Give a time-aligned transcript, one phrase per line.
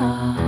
[0.00, 0.39] 啊。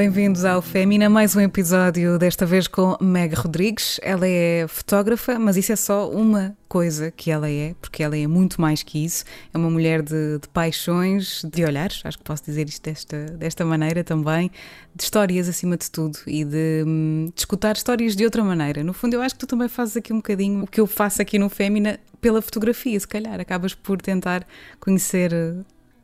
[0.00, 4.00] Bem-vindos ao Fémina, mais um episódio, desta vez com Meg Rodrigues.
[4.02, 8.26] Ela é fotógrafa, mas isso é só uma coisa que ela é, porque ela é
[8.26, 9.26] muito mais que isso.
[9.52, 13.62] É uma mulher de, de paixões, de olhares, acho que posso dizer isto desta, desta
[13.62, 14.50] maneira também,
[14.96, 18.82] de histórias acima de tudo e de, hum, de escutar histórias de outra maneira.
[18.82, 21.20] No fundo, eu acho que tu também fazes aqui um bocadinho o que eu faço
[21.20, 23.38] aqui no Fémina pela fotografia, se calhar.
[23.38, 24.46] Acabas por tentar
[24.80, 25.30] conhecer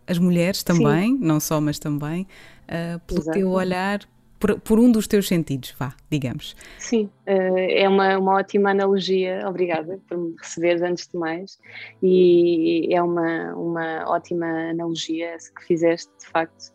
[0.06, 1.18] as mulheres também, Sim.
[1.20, 2.26] não só, mas também
[2.66, 3.38] uh, pelo Exato.
[3.38, 4.00] teu olhar,
[4.38, 6.54] por, por, um dos teus sentidos, vá, digamos.
[6.78, 11.58] Sim, uh, é uma, uma ótima analogia, obrigada por me receberes antes de mais,
[12.02, 16.72] e é uma, uma ótima analogia que fizeste, de facto,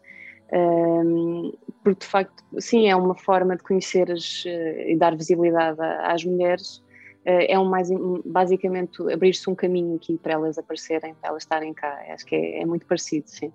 [0.54, 5.80] um, porque de facto, sim, é uma forma de conhecer as, uh, e dar visibilidade
[5.82, 6.84] às mulheres,
[7.26, 7.90] é um mais,
[8.26, 12.62] basicamente abrir-se um caminho aqui para elas aparecerem, para elas estarem cá, acho que é,
[12.62, 13.52] é muito parecido, sim.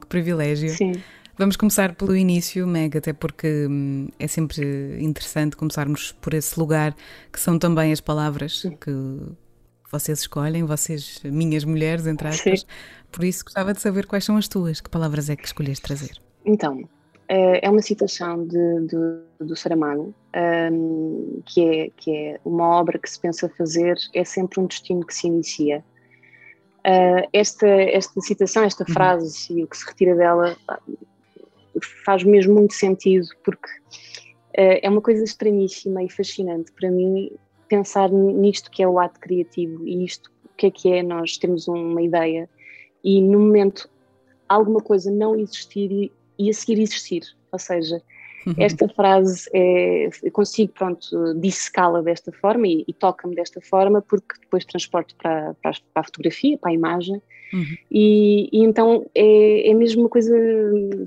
[0.00, 0.68] Que privilégio.
[0.70, 0.92] Sim.
[1.36, 6.96] Vamos começar pelo início, Meg, até porque hum, é sempre interessante começarmos por esse lugar
[7.32, 8.90] que são também as palavras que
[9.90, 12.60] vocês escolhem, vocês, minhas mulheres, entre aspas.
[12.60, 12.66] Sim.
[13.10, 16.20] Por isso gostava de saber quais são as tuas, que palavras é que escolheste trazer?
[16.44, 16.84] Então, eh,
[17.28, 20.14] é uma citação de, de, do Saramago,
[20.72, 25.04] um, que, é, que é uma obra que se pensa fazer, é sempre um destino
[25.04, 25.84] que se inicia.
[26.78, 28.94] Uh, esta, esta citação, esta uhum.
[28.94, 29.58] frase uhum.
[29.58, 30.56] e o que se retira dela
[32.04, 37.30] faz mesmo muito sentido, porque uh, é uma coisa estranhíssima e fascinante para mim
[37.68, 41.36] pensar nisto que é o ato criativo e isto o que é que é nós
[41.36, 42.48] temos uma ideia
[43.04, 43.88] e no momento
[44.48, 47.22] alguma coisa não existir e, e a seguir existir,
[47.52, 48.02] ou seja,
[48.48, 48.54] Uhum.
[48.56, 54.64] Esta frase é, consigo, pronto, dissecá-la desta forma e, e toca-me desta forma porque depois
[54.64, 57.20] transporto para, para, a fotografia, para a imagem
[57.52, 57.76] uhum.
[57.90, 60.34] e, e, então é, é mesmo uma coisa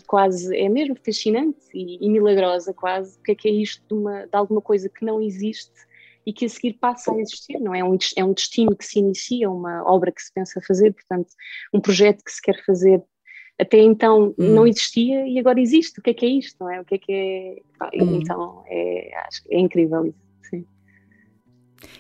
[0.06, 3.94] quase, é mesmo fascinante e, e milagrosa quase, o que é que é isto de,
[4.00, 5.90] uma, de alguma coisa que não existe
[6.24, 7.80] e que a seguir passa a existir, não é?
[7.80, 11.30] é um, é um destino que se inicia, uma obra que se pensa fazer, portanto,
[11.74, 13.02] um projeto que se quer fazer
[13.60, 14.56] até então hum.
[14.56, 16.00] não existia e agora existe.
[16.00, 16.56] O que é que é isto?
[16.60, 16.82] Não é?
[16.82, 17.56] O que é que é.
[18.02, 18.20] Hum.
[18.22, 20.18] Então é, acho, é incrível isso.
[20.50, 20.66] Sim.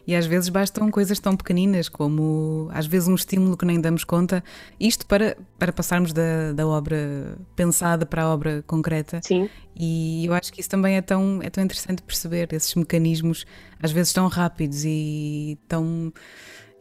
[0.05, 4.03] E às vezes bastam coisas tão pequeninas como, às vezes, um estímulo que nem damos
[4.03, 4.43] conta,
[4.79, 9.19] isto para, para passarmos da, da obra pensada para a obra concreta.
[9.23, 9.49] Sim.
[9.75, 13.45] E eu acho que isso também é tão, é tão interessante perceber, esses mecanismos,
[13.81, 16.11] às vezes tão rápidos e tão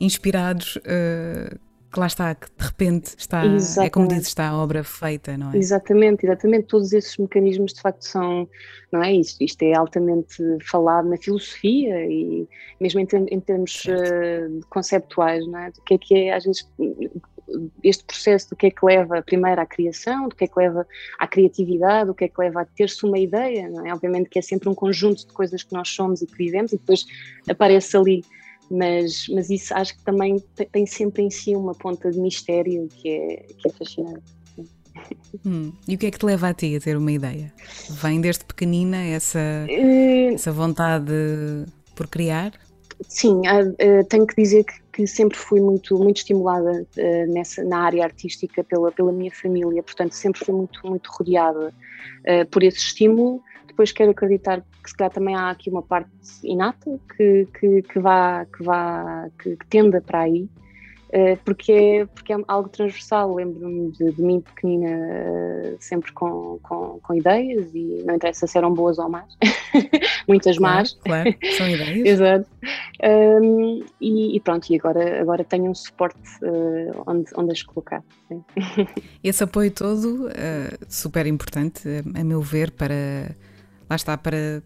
[0.01, 0.77] inspirados.
[0.77, 3.87] Uh, que lá está, que de repente está, exatamente.
[3.89, 5.57] é como dizes, está a obra feita, não é?
[5.57, 6.67] Exatamente, exatamente.
[6.67, 8.49] Todos esses mecanismos de facto são,
[8.93, 12.49] não é isto, isto é altamente falado na filosofia e
[12.81, 15.71] mesmo em, em termos uh, conceptuais, não é?
[15.73, 16.69] Do que é que é, às vezes,
[17.83, 20.87] este processo do que é que leva primeiro à criação, do que é que leva
[21.19, 23.93] à criatividade, do que é que leva a ter-se uma ideia, não é?
[23.93, 26.79] Obviamente que é sempre um conjunto de coisas que nós somos e que vivemos e
[26.79, 27.05] depois
[27.49, 28.25] aparece ali
[28.71, 33.09] mas, mas isso acho que também tem sempre em si uma ponta de mistério que
[33.09, 34.41] é, que é fascinante.
[35.45, 35.73] Hum.
[35.89, 37.53] E o que é que te leva a ti a ter uma ideia?
[37.91, 41.13] Vem desde pequenina essa, uh, essa vontade
[41.97, 42.53] por criar?
[43.09, 47.79] Sim, uh, tenho que dizer que, que, sempre fui muito, muito estimulada uh, nessa, na
[47.79, 51.73] área artística pela, pela minha família, portanto sempre fui muito, muito rodeada
[52.51, 53.43] por esse estímulo
[53.81, 56.11] depois quero acreditar que se calhar também há aqui uma parte
[56.45, 60.43] inata que, que, que vá, que, vá que, que tenda para aí,
[61.15, 63.35] uh, porque, é, porque é algo transversal.
[63.35, 68.59] Lembro-me de, de, mim pequenina uh, sempre com, com, com, ideias e não interessa se
[68.59, 69.35] eram boas ou más,
[70.29, 70.93] muitas claro, más.
[71.03, 72.07] Claro, são ideias.
[72.07, 72.47] Exato.
[73.03, 78.05] Um, e, e, pronto, e agora, agora tenho um suporte uh, onde, onde as colocar.
[79.25, 80.29] Esse apoio todo,
[80.87, 83.35] super importante, a meu ver, para
[83.91, 84.63] lá está, para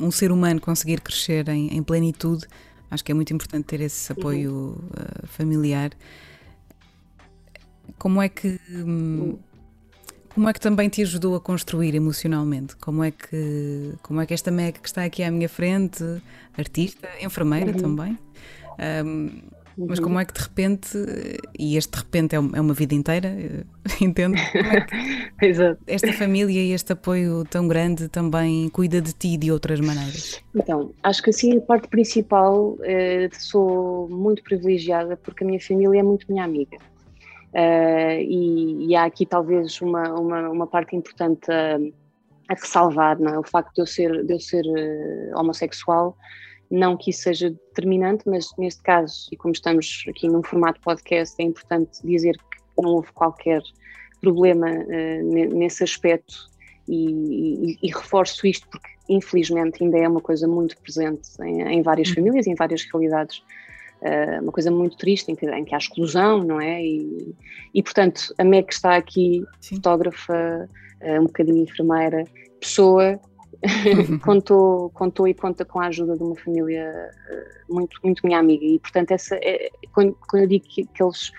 [0.00, 2.46] um ser humano conseguir crescer em, em plenitude,
[2.90, 4.72] acho que é muito importante ter esse apoio uhum.
[4.72, 5.92] uh, familiar.
[7.98, 8.60] Como é que.
[8.68, 9.38] Hum,
[10.34, 12.76] como é que também te ajudou a construir emocionalmente?
[12.76, 16.04] Como é que, como é que esta Meg que está aqui à minha frente,
[16.56, 17.78] artista, enfermeira uhum.
[17.78, 18.18] também,
[19.04, 19.40] um,
[19.86, 20.98] mas como é que de repente,
[21.58, 23.32] e este de repente é uma vida inteira,
[24.00, 24.36] entendo?
[24.36, 25.80] É Exato.
[25.86, 30.42] Esta família e este apoio tão grande também cuida de ti de outras maneiras?
[30.54, 36.00] Então, acho que assim a parte principal eh, sou muito privilegiada porque a minha família
[36.00, 36.76] é muito minha amiga.
[37.48, 41.78] Uh, e, e, há aqui talvez uma, uma, uma parte importante a,
[42.50, 43.38] a ressalvar, não é?
[43.38, 44.64] O facto de eu ser, de eu ser
[45.34, 46.14] homossexual,
[46.70, 51.34] não que isso seja determinante, mas neste caso, e como estamos aqui num formato podcast,
[51.38, 53.62] é importante dizer que não houve qualquer
[54.20, 56.34] problema uh, nesse aspecto
[56.88, 57.10] e,
[57.72, 62.08] e, e, reforço isto porque infelizmente ainda é uma coisa muito presente em, em várias
[62.08, 62.14] uhum.
[62.16, 63.38] famílias, em várias realidades,
[64.02, 66.82] uh, uma coisa muito triste em que, em que há exclusão, não é?
[66.82, 67.34] E,
[67.74, 69.76] e portanto a Meg está aqui, Sim.
[69.76, 70.68] fotógrafa,
[71.02, 72.24] uh, um bocadinho enfermeira,
[72.60, 73.20] pessoa,
[74.22, 78.64] contou, contou e conta com a ajuda de uma família uh, muito, muito minha amiga
[78.64, 81.32] e portanto essa é, quando, quando eu digo que, que eles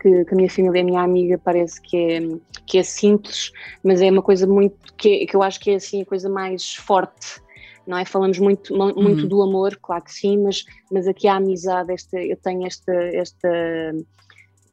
[0.00, 2.20] que, que, a minha família é minha amiga, parece que é,
[2.66, 6.02] que é simples, mas é uma coisa muito, que, que eu acho que é assim
[6.02, 7.40] a coisa mais forte,
[7.86, 8.04] não é?
[8.04, 9.28] Falamos muito, muito uhum.
[9.28, 13.48] do amor, claro que sim, mas, mas aqui a amizade, esta, eu tenho esta, esta,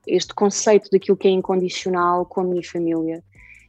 [0.06, 3.24] este conceito daquilo que é incondicional com a minha família.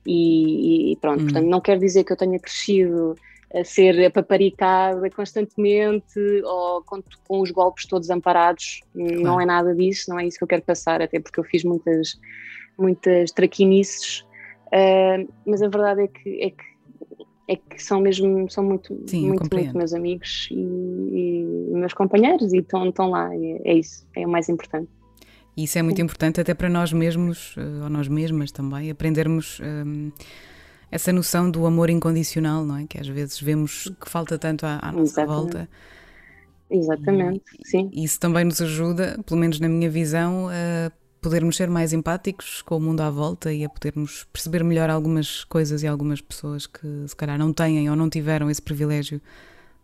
[0.06, 1.26] E, e pronto, uhum.
[1.26, 3.14] portanto, não quer dizer que eu tenha crescido
[3.54, 8.81] a ser paparicada constantemente ou com, com, os golpes todos amparados.
[8.94, 9.20] Claro.
[9.20, 11.62] Não é nada disso, não é isso que eu quero passar, até porque eu fiz
[11.62, 12.19] muitas,
[12.78, 14.20] muitas traquinices,
[14.69, 16.72] uh, mas a verdade é que, é que
[17.48, 22.52] é que são mesmo são muito Sim, muito, muito meus amigos e, e, meus companheiros
[22.52, 24.88] e estão, estão lá é, é isso é o mais importante
[25.56, 29.60] e isso é muito importante até para nós mesmos eh, ou nós mesmas também aprendermos
[29.60, 30.10] um,
[30.90, 32.87] essa noção do amor incondicional, não é?
[32.87, 35.28] Que às vezes vemos que falta tanto à, à nossa Exatamente.
[35.28, 35.69] volta.
[36.70, 37.90] Exatamente, e, sim.
[37.93, 40.90] Isso também nos ajuda, pelo menos na minha visão, a
[41.20, 45.44] podermos ser mais empáticos com o mundo à volta e a podermos perceber melhor algumas
[45.44, 49.20] coisas e algumas pessoas que se calhar não têm ou não tiveram esse privilégio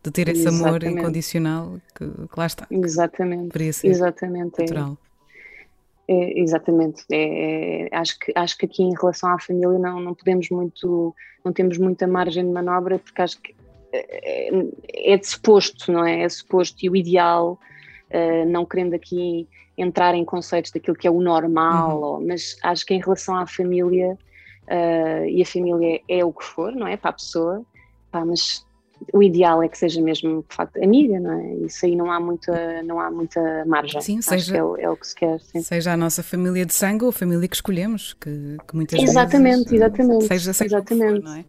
[0.02, 0.86] de ter esse Exatamente.
[0.86, 2.66] amor incondicional que, que lá está.
[2.70, 3.56] Exatamente.
[3.84, 4.60] Exatamente.
[4.60, 4.62] É.
[4.62, 4.98] Natural.
[5.04, 5.07] É.
[6.08, 7.04] É, exatamente.
[7.12, 11.14] É, é, acho, que, acho que aqui em relação à família não, não podemos muito,
[11.44, 13.54] não temos muita margem de manobra porque acho que
[13.92, 16.22] é, é, é de suposto, não é?
[16.22, 17.58] É suposto e o ideal,
[18.10, 19.46] uh, não querendo aqui
[19.76, 22.26] entrar em conceitos daquilo que é o normal, uhum.
[22.26, 24.18] mas acho que em relação à família,
[24.64, 26.96] uh, e a família é o que for, não é?
[26.96, 27.62] Para a pessoa,
[28.10, 28.66] pá, mas
[29.12, 31.54] o ideal é que seja mesmo de facto amiga, não é?
[31.66, 34.00] Isso aí não há muita, não há muita margem.
[34.00, 35.40] Sim, seja, é o, é, o, que se quer.
[35.40, 35.62] Sim.
[35.62, 39.70] Seja a nossa família de sangue ou a família que escolhemos, que, que muitas exatamente,
[39.70, 39.72] vezes.
[39.72, 41.22] Exatamente, seja, seja exatamente.
[41.22, 41.44] For, não é?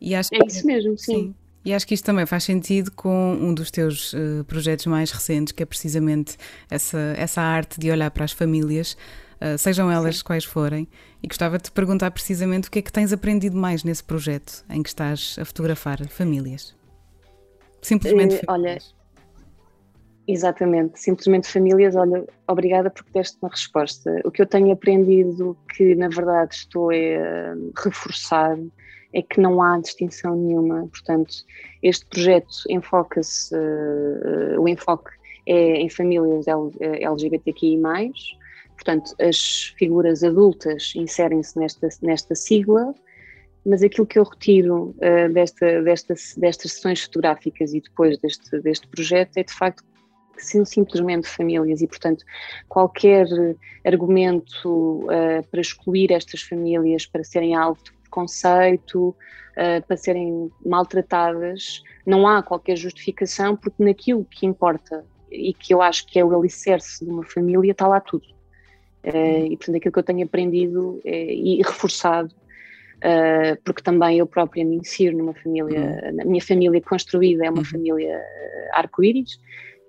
[0.00, 1.14] E acho é isso mesmo, sim.
[1.14, 1.34] sim.
[1.64, 5.52] E acho que isto também faz sentido com um dos teus uh, projetos mais recentes,
[5.52, 6.36] que é precisamente
[6.70, 8.96] essa, essa arte de olhar para as famílias,
[9.40, 10.24] uh, sejam elas Sim.
[10.24, 10.88] quais forem.
[11.22, 14.64] E gostava de te perguntar precisamente o que é que tens aprendido mais nesse projeto
[14.70, 16.74] em que estás a fotografar famílias.
[17.82, 18.78] Simplesmente uh, Olha,
[20.26, 21.96] exatamente, simplesmente famílias.
[21.96, 24.20] Olha, obrigada porque deste uma resposta.
[24.24, 28.58] O que eu tenho aprendido, que na verdade estou a reforçar,
[29.12, 30.86] é que não há distinção nenhuma.
[30.88, 31.34] Portanto,
[31.82, 35.10] este projeto enfoca-se, uh, o enfoque
[35.46, 37.80] é em famílias LGBTQI.
[38.74, 42.94] Portanto, as figuras adultas inserem-se nesta, nesta sigla
[43.64, 48.88] mas aquilo que eu retiro uh, desta, desta, destas sessões fotográficas e depois deste, deste
[48.88, 49.84] projeto é de facto
[50.40, 52.24] que são simplesmente famílias e, portanto,
[52.68, 53.26] qualquer
[53.84, 61.82] argumento uh, para excluir estas famílias, para serem alvo de preconceito, uh, para serem maltratadas,
[62.06, 66.36] não há qualquer justificação, porque naquilo que importa e que eu acho que é o
[66.36, 68.26] alicerce de uma família está lá tudo.
[69.04, 72.34] Uh, e portanto aquilo que eu tenho aprendido e reforçado
[73.00, 76.20] Uh, porque também eu própria me insiro numa família, uhum.
[76.20, 77.64] a minha família construída é uma uhum.
[77.64, 78.22] família
[78.74, 79.40] arco-íris,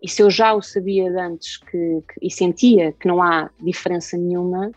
[0.01, 3.49] e se eu já o sabia de antes que, que, e sentia que não há
[3.59, 4.71] diferença nenhuma,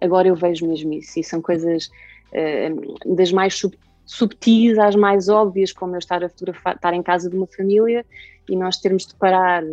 [0.00, 1.90] agora eu vejo mesmo isso, e são coisas
[2.32, 7.02] uh, das mais sub, subtis às mais óbvias, como eu estar a fotografar, estar em
[7.02, 8.06] casa de uma família
[8.48, 9.64] e nós termos de parar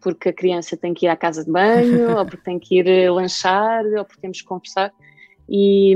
[0.00, 3.10] porque a criança tem que ir à casa de banho, ou porque tem que ir
[3.12, 4.92] lanchar, ou porque temos que conversar,
[5.48, 5.94] e,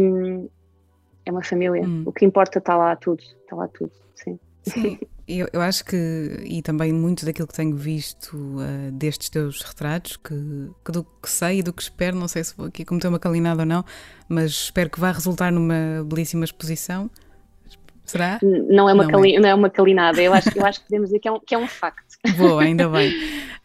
[1.26, 1.83] é uma família.
[1.83, 2.02] Hum.
[2.07, 4.38] O que importa está lá tudo, está lá tudo, sim.
[4.62, 9.62] Sim, eu, eu acho que, e também muito daquilo que tenho visto uh, destes teus
[9.62, 10.35] retratos, que,
[10.85, 13.19] que, do que sei e do que espero, não sei se vou aqui cometer uma
[13.19, 13.85] calinada ou não,
[14.28, 17.11] mas espero que vá resultar numa belíssima exposição.
[18.04, 18.38] Será?
[18.43, 19.40] Não é uma, não, cali, é.
[19.40, 21.54] Não é uma calinada, eu acho, eu acho que podemos dizer que é um, que
[21.54, 22.19] é um facto.
[22.37, 23.14] Boa, ainda bem.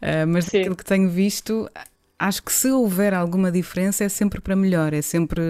[0.01, 0.59] Uh, mas Sim.
[0.59, 1.69] daquilo que tenho visto,
[2.19, 5.41] acho que se houver alguma diferença é sempre para melhor, é sempre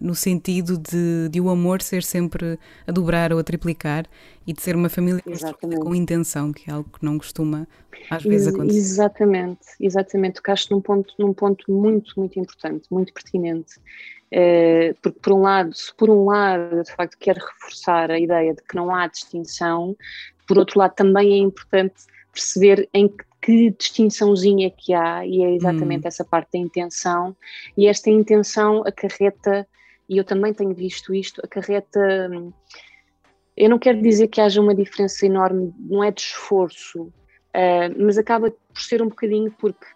[0.00, 4.06] no sentido de, de o amor ser sempre a dobrar ou a triplicar
[4.46, 5.22] e de ser uma família
[5.82, 7.68] com intenção, que é algo que não costuma
[8.10, 8.78] às vezes acontecer.
[8.78, 10.34] Exatamente, exatamente.
[10.36, 13.78] Tocaste num ponto, num ponto muito, muito importante, muito pertinente.
[14.32, 18.54] Uh, porque por um lado, se por um lado de facto quer reforçar a ideia
[18.54, 19.94] de que não há distinção,
[20.48, 21.94] por outro lado também é importante
[22.32, 26.08] perceber em que, que distinçãozinha que há e é exatamente hum.
[26.08, 27.36] essa parte da intenção
[27.76, 29.68] e esta intenção acarreta
[30.08, 32.30] e eu também tenho visto isto acarreta
[33.54, 38.16] eu não quero dizer que haja uma diferença enorme não é de esforço uh, mas
[38.16, 39.86] acaba por ser um bocadinho porque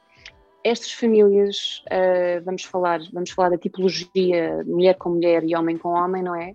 [0.62, 5.90] estas famílias, uh, vamos falar, vamos falar da tipologia mulher com mulher e homem com
[5.90, 6.50] homem, não é?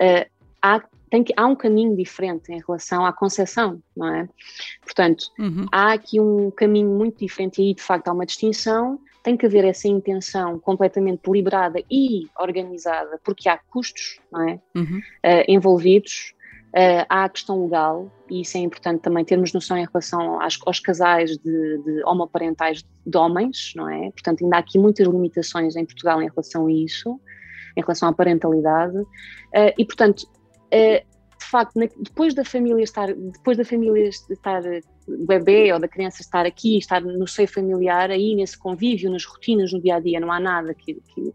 [0.00, 0.30] Uh,
[0.62, 4.26] há, tem que, há um caminho diferente em relação à concepção, não é?
[4.80, 5.66] Portanto, uhum.
[5.70, 9.44] há aqui um caminho muito diferente e aí de facto há uma distinção, tem que
[9.44, 14.60] haver essa intenção completamente deliberada e organizada, porque há custos, não é?
[14.74, 14.98] Uhum.
[14.98, 16.34] Uh, envolvidos,
[16.74, 20.58] Uh, há a questão legal, e isso é importante também termos noção em relação às,
[20.64, 24.10] aos casais de, de, homoparentais de homens, não é?
[24.10, 27.20] Portanto, ainda há aqui muitas limitações em Portugal em relação a isso,
[27.76, 30.26] em relação à parentalidade, uh, e portanto,
[31.38, 34.62] de facto, depois da família estar, depois da família estar,
[35.08, 39.24] o bebê ou da criança estar aqui, estar no seio familiar, aí nesse convívio, nas
[39.24, 41.32] rotinas, no dia a dia, não há nada que, que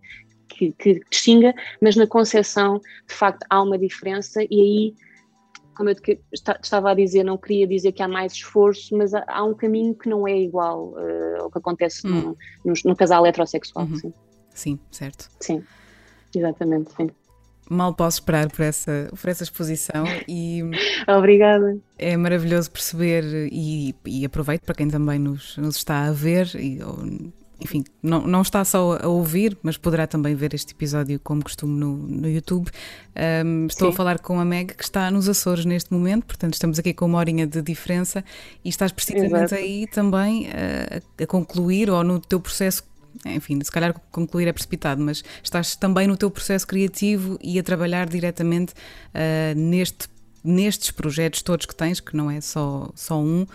[0.47, 4.95] que, que distinga, mas na concepção, de facto, há uma diferença e aí
[5.77, 5.95] como eu
[6.33, 10.09] estava a dizer, não queria dizer que há mais esforço, mas há, um caminho que
[10.09, 12.35] não é igual uh, ao que acontece hum.
[12.65, 13.85] no, no, no, casal heterossexual.
[13.85, 13.95] Uhum.
[13.95, 14.13] Sim.
[14.55, 15.29] sim, certo.
[15.39, 15.63] Sim,
[16.35, 16.91] exatamente.
[16.95, 17.11] Sim.
[17.69, 20.63] Mal posso esperar por essa, por essa exposição e
[21.07, 21.77] Obrigada.
[21.97, 26.81] É maravilhoso perceber e, e aproveito para quem também nos, nos está a ver e,
[26.81, 26.97] ou,
[27.59, 31.79] enfim, não, não está só a ouvir, mas poderá também ver este episódio como costume
[31.79, 32.69] no, no YouTube.
[33.45, 33.93] Um, estou Sim.
[33.93, 37.05] a falar com a Meg que está nos Açores neste momento, portanto estamos aqui com
[37.05, 38.23] uma horinha de diferença
[38.63, 39.55] e estás precisamente Exato.
[39.55, 42.83] aí também a, a concluir ou no teu processo
[43.25, 47.63] enfim, se calhar concluir é precipitado, mas estás também no teu processo criativo e a
[47.63, 50.07] trabalhar diretamente uh, neste,
[50.43, 53.47] nestes projetos todos que tens, que não é só, só um, uh,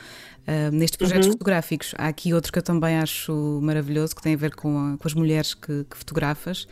[0.73, 1.33] nestes projetos uhum.
[1.33, 1.95] fotográficos.
[1.97, 5.09] Há aqui outro que eu também acho maravilhoso, que tem a ver com, a, com
[5.09, 6.67] as mulheres que, que fotografas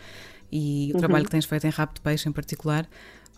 [0.53, 0.99] e o uhum.
[1.01, 2.89] trabalho que tens feito em Rap de Peixe em particular.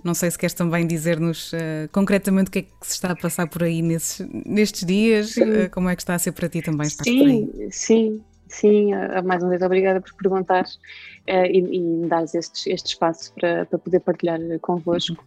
[0.02, 1.56] Não sei se queres também dizer-nos uh,
[1.92, 5.70] concretamente o que é que se está a passar por aí nesses, nestes dias, uh,
[5.70, 8.20] como é que está a ser para ti também sim, Sim,
[8.52, 8.90] sim,
[9.24, 13.78] mais uma vez obrigada por perguntar uh, e, me dares este, este espaço para, para
[13.78, 15.24] poder partilhar convosco.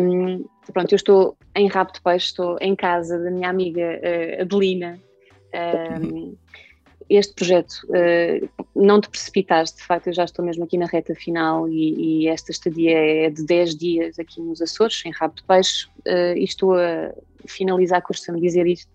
[0.00, 4.42] Um, pronto, eu estou em Rabo de Peixe, estou em casa da minha amiga uh,
[4.42, 5.00] Adelina.
[6.02, 6.36] Um,
[7.08, 11.14] este projeto, uh, não te precipitaste, de facto, eu já estou mesmo aqui na reta
[11.14, 15.44] final e, e esta estadia é de 10 dias aqui nos Açores, em Rabo de
[15.44, 17.12] Peixe, uh, e estou a
[17.46, 18.90] finalizar, costumo dizer isto,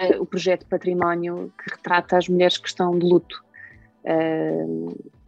[0.00, 3.42] uh, o projeto Património que retrata as mulheres que estão de luto.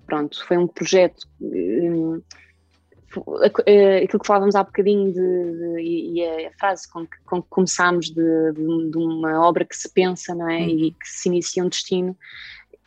[0.06, 1.26] pronto, foi um projeto
[3.66, 7.48] eh, aquilo que falávamos há bocadinho de, de, e a frase com que, com que
[7.48, 10.60] começámos de, de, uma obra que se pensa não é?
[10.60, 10.68] Uhum.
[10.68, 12.16] e que se inicia um destino,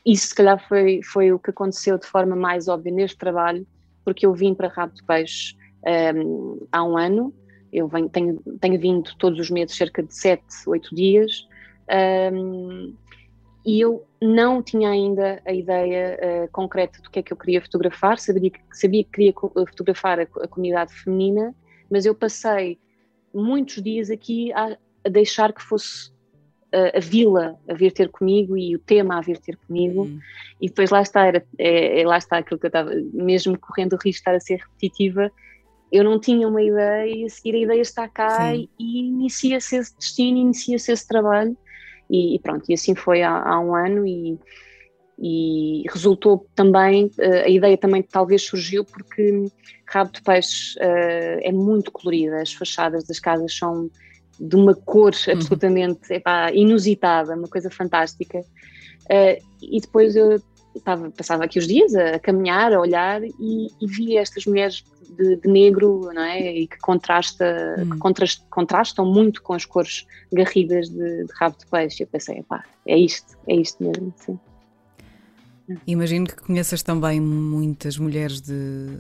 [0.06, 3.66] isso se calhar foi, foi o que aconteceu de forma mais óbvia neste trabalho,
[4.04, 5.56] porque eu vim para Rabo de Peixe
[6.16, 7.34] um, há um ano,
[7.72, 11.48] eu venho, tenho, tenho vindo todos os meses cerca de sete, oito dias,
[12.34, 12.94] um,
[13.66, 17.62] e eu não tinha ainda a ideia uh, concreta do que é que eu queria
[17.62, 21.54] fotografar, sabia que, sabia que queria eh, fotografar a, a comunidade feminina,
[21.92, 22.80] mas eu passei
[23.34, 26.12] muitos dias aqui a, a deixar que fosse
[26.72, 30.20] a, a, vila a vir ter comigo e o tema a vir ter comigo, uhum.
[30.62, 33.94] e depois lá está, era, é, é, lá está aquilo que eu estava, mesmo correndo
[33.94, 35.30] o risco de estar a ser repetitiva,
[35.92, 38.68] eu não tinha uma ideia e a seguir a ideia está cá Sim.
[38.80, 41.56] e, inicia-se esse destino, inicia-se esse trabalho
[42.10, 44.38] e, e pronto, e assim foi há, há um ano e,
[45.20, 49.50] e resultou também, eh, a ideia também talvez surgiu porque
[49.86, 53.90] Rabo de Peixe uh, é muito colorida, as fachadas das casas são
[54.40, 55.34] de uma cor uhum.
[55.34, 58.40] absolutamente epá, inusitada, uma coisa fantástica.
[58.40, 60.42] Uh, e depois eu
[60.78, 64.84] estava, passava aqui os dias a, a caminhar, a olhar e, e via estas mulheres
[65.18, 66.52] de, de, negro, não é?
[66.54, 67.90] E que, contrasta, hum.
[67.92, 72.04] que contrast, contrastam muito com as cores garridas de, de rabo de peixe.
[72.04, 74.40] Eu pensei, pá, é isto, é isto mesmo, sim.
[75.86, 79.00] Imagino que conheças também muitas mulheres de,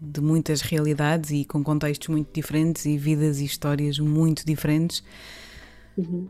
[0.00, 5.04] de muitas realidades e com contextos muito diferentes e vidas e histórias muito diferentes.
[5.96, 6.28] Uhum.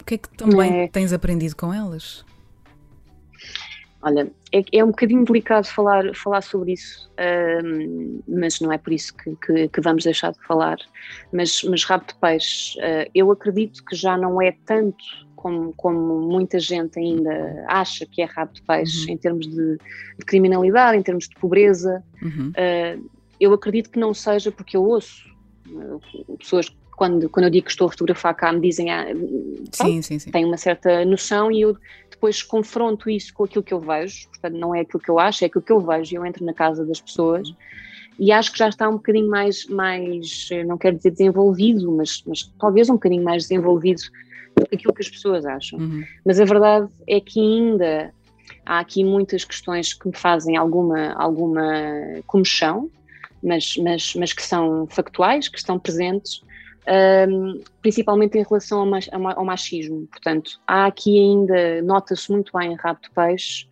[0.00, 0.88] O que é que também é.
[0.88, 2.24] tens aprendido com elas?
[4.04, 8.92] Olha, é, é um bocadinho delicado falar, falar sobre isso, uh, mas não é por
[8.92, 10.76] isso que, que, que, vamos deixar de falar.
[11.32, 15.02] Mas, mas rabo de peixe, uh, eu acredito que já não é tanto
[15.34, 19.14] como, como muita gente ainda acha que é rabo de peixe, uhum.
[19.14, 19.78] em termos de,
[20.18, 22.04] de, criminalidade, em termos de pobreza.
[22.20, 22.50] Uhum.
[22.50, 25.26] Uh, eu acredito que não seja porque eu ouço
[25.70, 29.06] uh, pessoas quando, quando eu digo que estou a fotografar cá, me dizem, ah,
[29.72, 30.30] sim, sim, sim.
[30.30, 31.76] tenho uma certa noção e eu
[32.10, 35.44] depois confronto isso com aquilo que eu vejo, portanto não é aquilo que eu acho,
[35.44, 37.52] é aquilo que eu vejo e eu entro na casa das pessoas
[38.18, 42.44] e acho que já está um bocadinho mais, mais não quero dizer desenvolvido, mas, mas
[42.58, 44.02] talvez um bocadinho mais desenvolvido
[44.56, 45.80] do que aquilo que as pessoas acham.
[45.80, 46.04] Uhum.
[46.24, 48.14] Mas a verdade é que ainda
[48.64, 51.64] há aqui muitas questões que me fazem alguma, alguma
[52.26, 52.88] comoção,
[53.42, 56.40] mas, mas, mas que são factuais, que estão presentes
[56.86, 58.80] um, principalmente em relação
[59.12, 60.06] ao, ao, machismo.
[60.06, 63.66] Portanto, há aqui ainda, nota-se muito bem em Rabo de Peixe,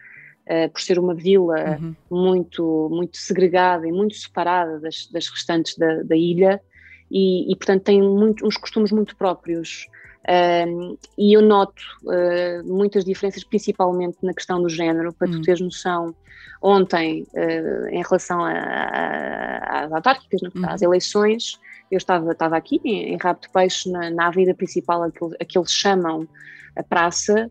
[0.47, 1.95] uh, por ser uma vila uhum.
[2.11, 6.61] muito, muito segregada e muito separada das, das restantes da, da ilha,
[7.11, 9.87] e, e, portanto tem muito, uns costumes muito próprios.
[10.66, 15.40] Um, e eu noto uh, muitas diferenças, principalmente na questão do género, para uhum.
[15.40, 16.14] tu teres noção.
[16.62, 20.62] Ontem, uh, em relação a, a, às autárquicas, uhum.
[20.64, 21.59] às eleições,
[21.93, 25.59] eu estava, estava aqui em, em Rabo de Peixe, na, na avenida principal, a que,
[25.59, 26.27] eles chamam
[26.75, 27.51] a praça,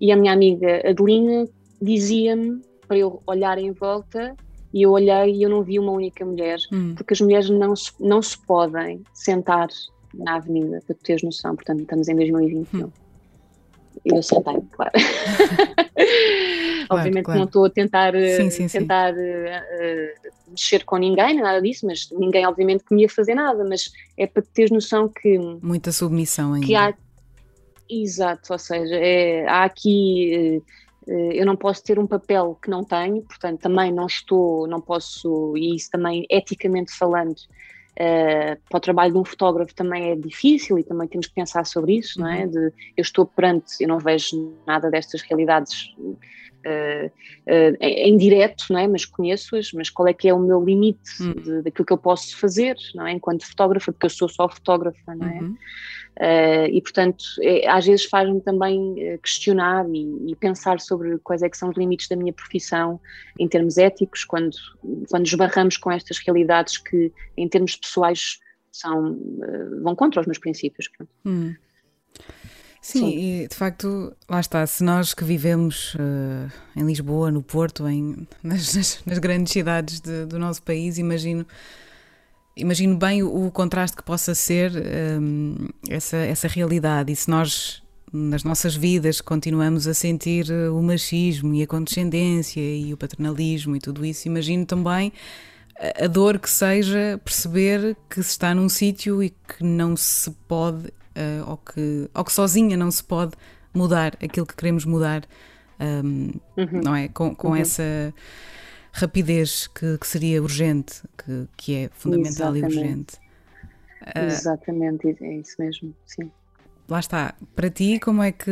[0.00, 1.46] e a minha amiga Adelina
[1.80, 4.34] dizia-me para eu olhar em volta
[4.74, 6.94] e eu olhei e eu não vi uma única mulher, hum.
[6.96, 9.68] porque as mulheres não se, não se podem sentar
[10.12, 12.86] na avenida, para tu teres noção, portanto estamos em 2021.
[12.86, 12.90] Hum.
[14.06, 14.92] Eu sentei, claro.
[16.86, 17.40] Claro, Obviamente claro.
[17.40, 19.20] não estou a tentar, sim, sim, tentar sim.
[19.20, 23.90] Uh, mexer com ninguém, nada disso, mas ninguém obviamente que me ia fazer nada, mas
[24.16, 25.36] é para teres noção que...
[25.60, 26.66] Muita submissão ainda.
[26.66, 26.94] Que há,
[27.90, 30.62] exato, ou seja, é, há aqui...
[31.08, 34.80] Uh, eu não posso ter um papel que não tenho, portanto também não estou, não
[34.80, 37.36] posso, e isso também eticamente falando,
[37.98, 41.64] Uh, para o trabalho de um fotógrafo também é difícil e também temos que pensar
[41.64, 42.44] sobre isso, não é?
[42.44, 42.50] Uhum.
[42.50, 42.58] De,
[42.96, 45.94] eu estou perante, eu não vejo nada destas realidades
[46.66, 48.88] uh, em direto, não é?
[48.88, 51.32] mas conheço-as, mas qual é que é o meu limite uhum.
[51.34, 53.12] de, daquilo que eu posso fazer, não é?
[53.12, 55.40] enquanto fotógrafa, porque eu sou só fotógrafa, não é?
[55.40, 55.56] Uhum.
[56.16, 61.48] Uh, e portanto, é, às vezes faz-me também questionar e, e, pensar sobre quais é
[61.48, 62.98] que são os limites da minha profissão
[63.38, 64.56] em termos éticos, quando,
[65.10, 68.38] quando esbarramos com estas realidades que em termos pessoais
[68.72, 69.18] são,
[69.82, 70.88] vão contra os meus princípios.
[71.24, 71.54] Hum.
[72.86, 77.42] Sim, Sim, e de facto, lá está, se nós que vivemos uh, em Lisboa, no
[77.42, 81.44] Porto, em, nas, nas, grandes cidades de, do nosso país, imagino,
[82.56, 84.70] imagino bem o, o contraste que possa ser
[85.20, 87.10] um, eh, essa, essa realidade.
[87.10, 92.60] E se nós, nas nossas vidas, continuamos a sentir eh, o machismo e a condescendência
[92.60, 95.12] e o paternalismo e tudo isso, imagino também
[96.00, 100.92] a dor que seja perceber que se está num sítio e que não se pode
[101.16, 103.32] uh, ou, que, ou que sozinha não se pode
[103.74, 105.24] mudar aquilo que queremos mudar,
[105.80, 106.80] um, uhum.
[106.82, 107.08] não é?
[107.08, 107.56] Com, com uhum.
[107.56, 108.14] essa
[108.92, 112.74] rapidez que, que, seria urgente, que, que é fundamental Exatamente.
[112.74, 113.16] e urgente.
[114.02, 116.30] Uh, Exatamente, é isso mesmo, sim.
[116.88, 117.34] Lá está.
[117.54, 118.50] Para ti, como é que,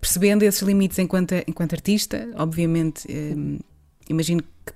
[0.00, 3.58] percebendo esses limites enquanto, enquanto artista, obviamente, um,
[4.08, 4.72] imagino que,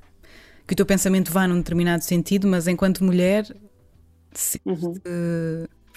[0.66, 3.44] que, o teu pensamento vá num determinado sentido, mas enquanto mulher,
[4.34, 4.94] se, uhum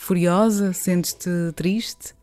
[0.03, 0.73] furiosa?
[0.73, 2.13] Sentes-te triste?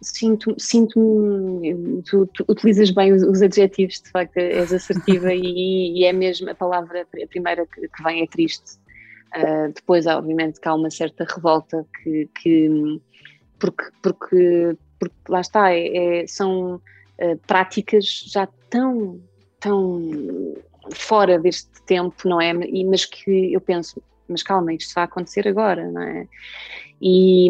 [0.00, 1.62] Sinto-me, sinto
[2.04, 6.50] tu, tu, utilizas bem os, os, adjetivos, de facto, és assertiva e, e, é mesmo
[6.50, 8.80] a palavra, a primeira que, que vem é triste.
[9.36, 13.00] Uh, depois, obviamente, que há uma certa revolta que, que
[13.58, 19.20] porque, porque, porque lá está, é, é, são uh, práticas já tão,
[19.60, 20.56] tão
[20.92, 22.52] fora deste tempo, não é?
[22.52, 26.28] E, mas que eu penso, mas calma, isto vai acontecer agora, não é?
[27.00, 27.48] E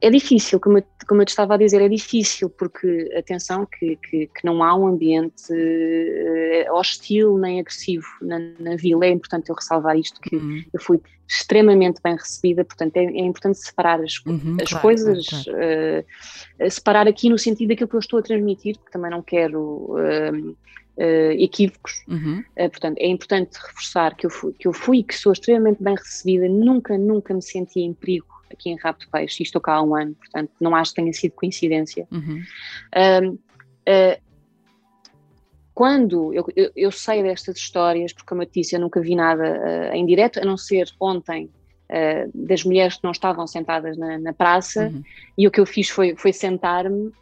[0.00, 3.96] é difícil, como eu, como eu te estava a dizer, é difícil, porque, atenção, que,
[3.96, 9.50] que, que não há um ambiente uh, hostil nem agressivo na, na, vila, é importante
[9.50, 10.62] eu ressalvar isto, que uhum.
[10.72, 15.26] eu fui extremamente bem recebida, portanto é, é importante separar as, uhum, as claro, coisas,
[15.26, 15.58] claro.
[15.58, 19.60] Uh, separar aqui no sentido daquilo que eu estou a transmitir, porque também não quero...
[19.96, 20.56] Uh,
[20.98, 22.02] uh, equívocos.
[22.08, 22.44] Uhum.
[22.56, 25.94] Uh, portanto, é importante reforçar que eu, fui, que eu fui que sou extremamente bem
[25.94, 29.82] recebida, nunca, nunca me senti em perigo aqui em de Peixe, e estou cá há
[29.82, 32.08] um ano, portanto, não acho que tenha sido coincidência.
[32.10, 32.42] Uhum.
[32.94, 34.28] Uh,
[35.74, 39.94] quando eu, eu, eu, sei destas histórias, porque como eu disse, eu nunca vi nada
[39.94, 41.48] em direto, a não ser ontem,
[42.34, 45.02] das mulheres que não estavam sentadas na, na praça uhum.
[45.38, 47.12] e o que eu fiz foi, foi sentar-me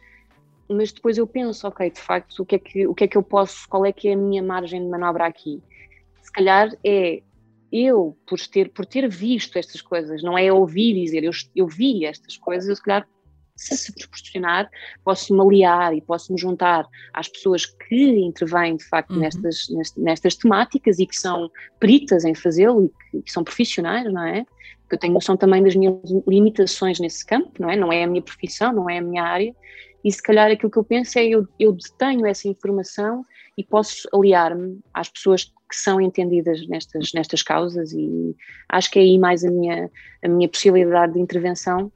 [0.69, 3.17] mas depois eu penso, ok, de facto, o que, é que, o que é que
[3.17, 5.61] eu posso, qual é que é a minha margem de manobra aqui?
[6.21, 7.21] Se calhar é
[7.71, 12.05] eu, por ter, por ter visto estas coisas, não é ouvir dizer, eu, eu vi
[12.05, 13.07] estas coisas, eu se calhar
[13.57, 14.69] se se proporcionar,
[15.03, 19.19] posso-me aliar e posso-me juntar às pessoas que intervêm de facto uhum.
[19.19, 21.49] nestas, nestas temáticas e que são
[21.79, 24.45] peritas em fazê-lo e que, que, são profissionais, não é?
[24.87, 27.75] Que eu tenho noção também das minhas limitações nesse campo, não é?
[27.75, 29.55] Não é a minha profissão, não é a minha área,
[30.07, 33.25] e se calhar aquilo que eu penso é eu, eu detenho essa informação
[33.57, 38.33] e posso aliar-me às pessoas que são entendidas nestas, nestas causas e
[38.69, 39.91] acho que é aí mais a minha,
[40.23, 41.91] a minha possibilidade de intervenção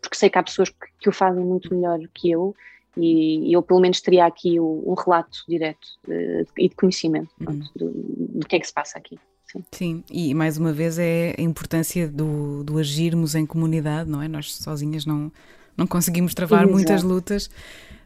[0.00, 2.54] porque sei que há pessoas que, que o fazem muito melhor que eu
[2.96, 7.68] e eu pelo menos teria aqui o, um relato direto de, e de conhecimento pronto,
[7.80, 7.90] uhum.
[7.90, 9.18] do, do, que é que se passa aqui.
[9.50, 9.64] Sim.
[9.72, 10.04] Sim.
[10.08, 14.28] e mais uma vez é a importância do, do agirmos em comunidade, não é?
[14.28, 15.32] Nós sozinhas não,
[15.76, 16.72] não conseguimos travar Exato.
[16.72, 17.50] muitas lutas,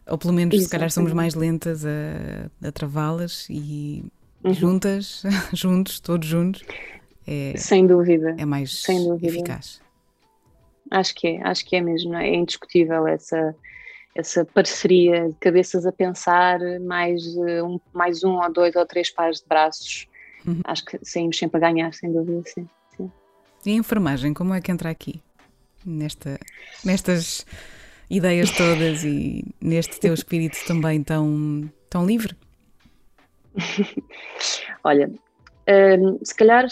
[0.06, 0.64] ou pelo menos Exatamente.
[0.64, 4.04] se calhar somos mais lentas a, a travá-las e
[4.42, 4.54] uhum.
[4.54, 5.22] juntas,
[5.52, 6.62] juntos, todos juntos,
[7.26, 9.26] é, sem dúvida, é mais sem dúvida.
[9.26, 9.82] eficaz.
[10.90, 12.28] Acho que é, acho que é mesmo, é?
[12.28, 13.54] é indiscutível essa,
[14.14, 19.40] essa parceria de cabeças a pensar, mais um, mais um ou dois ou três pares
[19.40, 20.06] de braços.
[20.46, 20.60] Uhum.
[20.64, 23.10] Acho que saímos sempre a ganhar, sem dúvida, sim, sim.
[23.64, 25.22] E a enfermagem, como é que entra aqui?
[25.84, 26.38] Nesta,
[26.84, 27.44] nestas
[28.08, 32.34] ideias todas e neste teu espírito também tão, tão livre?
[34.82, 35.10] Olha,
[35.66, 36.66] um, se calhar,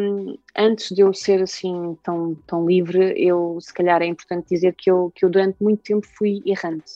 [0.00, 4.74] um, antes de eu ser assim tão, tão livre, eu, se calhar é importante dizer
[4.74, 6.92] que eu, que eu durante muito tempo fui errante.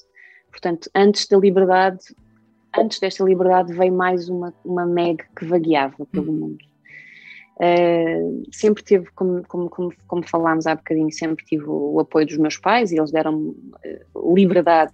[0.50, 2.00] Portanto, antes da liberdade,
[2.76, 6.36] antes desta liberdade veio mais uma, uma Meg que vagueava pelo hum.
[6.36, 6.58] mundo.
[7.58, 12.24] Uh, sempre tive, como, como, como, como, falámos há bocadinho, sempre tive o, o apoio
[12.24, 14.92] dos meus pais e eles deram-me uh, liberdade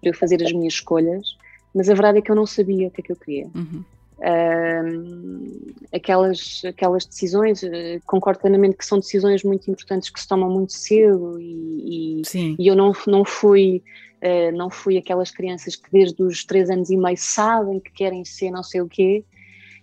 [0.00, 1.36] para eu fazer as minhas escolhas,
[1.74, 3.50] mas a verdade é que eu não sabia o que é que eu queria.
[3.54, 3.84] Uhum.
[4.18, 7.68] Uh, aquelas, aquelas decisões, uh,
[8.06, 12.66] concordo plenamente que são decisões muito importantes que se tomam muito cedo e, e, e
[12.66, 13.82] eu não, não fui
[14.52, 18.50] não fui aquelas crianças que desde os três anos e meio sabem que querem ser
[18.50, 19.24] não sei o quê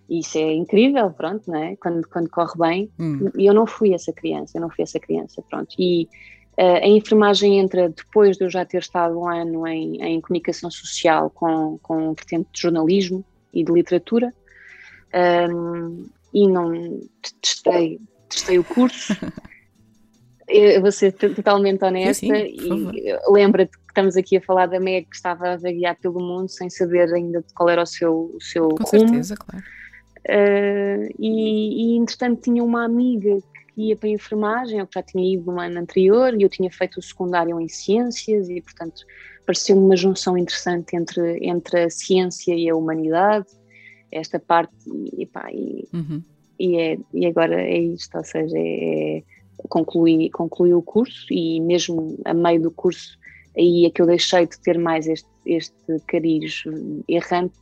[0.09, 1.75] e isso é incrível, pronto, não é?
[1.75, 3.29] Quando, quando corre bem hum.
[3.37, 6.07] e eu não fui essa criança, eu não fui essa criança, pronto e
[6.59, 10.71] Uh, a enfermagem entra depois de eu já ter estado um ano em, em comunicação
[10.71, 13.23] social com, com vertente de jornalismo,
[13.57, 14.33] e de literatura
[15.51, 17.01] um, e não
[17.41, 19.13] testei, testei o curso.
[20.49, 24.79] Eu vou ser totalmente honesta sim, sim, e lembra-te que estamos aqui a falar da
[24.79, 28.41] Meg que estava a vaguear pelo mundo sem saber ainda qual era o seu, o
[28.41, 28.87] seu Com rumo.
[28.87, 29.65] certeza, claro.
[30.27, 33.39] Uh, e, e entretanto tinha uma amiga
[33.73, 36.69] que ia para a enfermagem, eu já tinha ido no ano anterior e eu tinha
[36.69, 39.05] feito o secundário em ciências e portanto
[39.45, 43.47] pareceu-me uma junção interessante entre, entre a ciência e a humanidade,
[44.11, 44.73] esta parte,
[45.17, 46.21] e, pá, e, uhum.
[46.59, 49.23] e, é, e agora é isto, ou seja, é, é,
[49.69, 53.17] concluí, concluí o curso e mesmo a meio do curso
[53.57, 56.63] aí é que eu deixei de ter mais este, este cariz
[57.07, 57.55] errante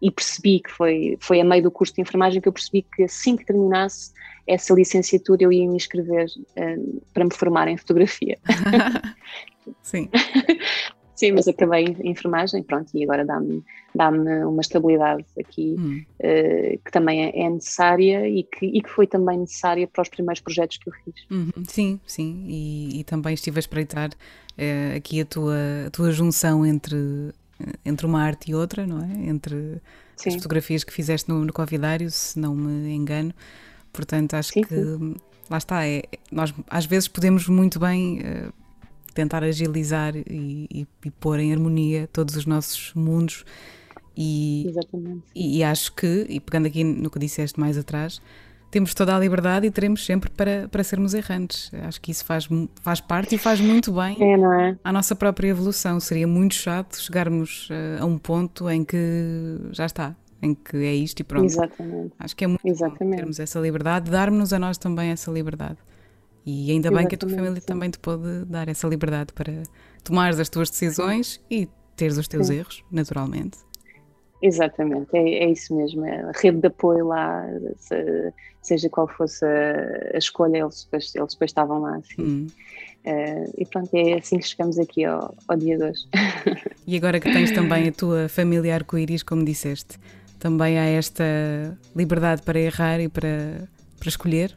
[0.00, 3.04] e percebi que foi, foi a meio do curso de enfermagem que eu percebi que
[3.04, 4.12] assim que terminasse
[4.46, 8.38] essa licenciatura eu ia me inscrever uh, para me formar em fotografia.
[9.82, 10.08] Sim.
[11.14, 13.62] Sim, mas acabei em enfermagem, pronto, e agora dá-me
[13.94, 16.02] dá uma estabilidade aqui hum.
[16.18, 20.08] uh, que também é, é, necessária e que, e que foi também necessária para os
[20.08, 21.14] primeiros projetos que eu fiz.
[21.30, 21.64] Uhum.
[21.68, 25.58] Sim, sim, e, e, também estive a espreitar uh, aqui a tua,
[25.88, 26.96] a tua junção entre,
[27.84, 29.28] entre uma arte e outra, não é?
[29.28, 29.80] Entre
[30.16, 30.30] sim.
[30.30, 33.32] as fotografias que fizeste no, no Covidário, se não me engano.
[33.92, 34.74] Portanto, acho sim, que
[35.48, 38.52] lá está, é, nós às vezes podemos muito bem uh,
[39.12, 43.44] tentar agilizar e, e, e, pôr em harmonia todos os nossos mundos.
[44.16, 45.22] E, Exatamente.
[45.34, 48.20] E, e, acho que, e pegando aqui no que disseste mais atrás,
[48.70, 51.70] temos toda a liberdade e teremos sempre para, para sermos errantes.
[51.82, 52.48] Acho que isso faz,
[52.80, 54.76] faz parte e faz muito bem é, é?
[54.84, 55.98] à nossa própria evolução.
[55.98, 60.94] Seria muito chato chegarmos uh, a um ponto em que já está, em que é
[60.94, 61.46] isto e pronto.
[61.46, 62.12] Exatamente.
[62.18, 63.10] Acho que é muito Exatamente.
[63.10, 65.78] bom termos essa liberdade, darmos a nós também essa liberdade.
[66.46, 67.66] E ainda bem que a tua família sim.
[67.66, 69.62] também te pode dar essa liberdade para
[70.02, 72.56] tomares as tuas decisões e teres os teus sim.
[72.56, 73.58] erros, naturalmente.
[74.42, 76.04] Exatamente, é, é, isso mesmo.
[76.04, 81.14] É a rede de apoio lá, se, seja qual fosse a, a escolha, eles depois,
[81.14, 81.96] eles depois estavam lá.
[81.96, 82.22] Assim.
[82.22, 82.46] Hum.
[83.04, 86.06] Uh, e pronto, é assim que chegamos aqui ao, ao dia de hoje.
[86.86, 89.96] E agora que tens também a tua família arco-íris, como disseste,
[90.40, 91.22] também há esta
[91.94, 94.52] liberdade para errar e para, para escolher?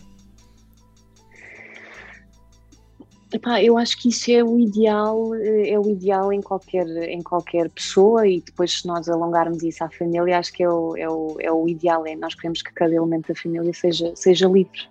[3.33, 7.21] Epá, eu acho que isso é o ideal, eh, é o ideal em qualquer, em
[7.23, 11.09] qualquer pessoa e depois se nós alongarmos isso à família, acho que é o, é
[11.09, 14.81] o, é o ideal, é nós queremos que cada elemento da família seja, seja livre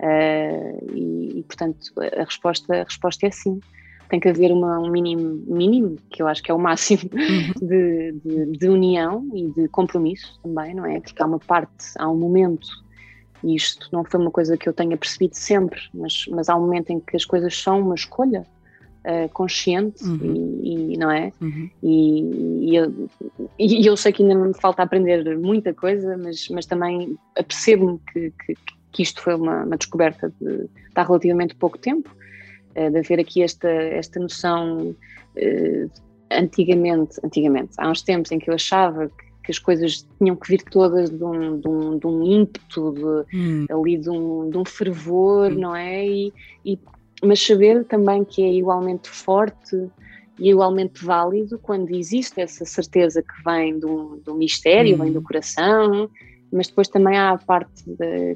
[0.00, 3.60] uh, e, e, portanto a resposta, a resposta é sim.
[4.08, 7.68] tem que haver uma, um mínimo, mínimo, que eu acho que é o máximo, uhum.
[7.68, 10.98] de, de, de, união e de compromisso também, não é?
[10.98, 12.66] Porque há uma parte, há um momento,
[13.46, 16.62] e isto não foi uma coisa que eu tenha percebido sempre, mas, mas há um
[16.62, 18.44] momento em que as coisas são uma escolha
[19.04, 20.60] uh, consciente uhum.
[20.64, 21.32] e, e, não é?
[21.40, 21.70] Uhum.
[21.80, 23.08] E, e, eu,
[23.56, 28.32] e eu sei que ainda me falta aprender muita coisa, mas, mas também apercebo-me que,
[28.44, 28.54] que,
[28.90, 32.10] que, isto foi uma, uma descoberta de, há relativamente pouco tempo,
[32.74, 34.88] uh, de haver aqui esta, esta noção
[35.36, 35.90] uh,
[36.32, 39.08] antigamente, antigamente, há uns tempos em que eu achava
[39.46, 43.36] que as coisas tinham que vir todas de um, de um, de um ímpeto, de,
[43.36, 43.66] hum.
[43.70, 45.54] ali de um, de um fervor, hum.
[45.54, 46.04] não é?
[46.04, 46.32] E,
[46.64, 46.78] e
[47.22, 49.88] mas saber também que é igualmente forte
[50.38, 56.10] e igualmente válido quando existe essa certeza que vem do, do mistério, vem do coração,
[56.52, 57.84] mas depois também há a parte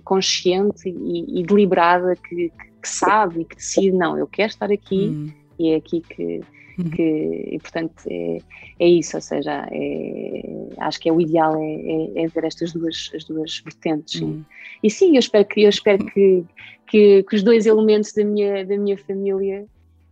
[0.03, 5.09] consciente e, e deliberada que, que, sabe e que decide, não, eu quero estar aqui
[5.09, 5.33] uhum.
[5.59, 6.41] e é aqui que,
[6.83, 6.91] uhum.
[6.91, 8.39] que e portanto é,
[8.79, 10.43] é isso, ou seja, é,
[10.79, 14.19] acho que é o ideal é, é, é, ver estas duas, as duas vertentes.
[14.19, 14.45] Sim.
[14.83, 16.45] E sim, eu espero que eu espero que
[16.91, 19.65] que, que, os dois elementos da minha, da minha família,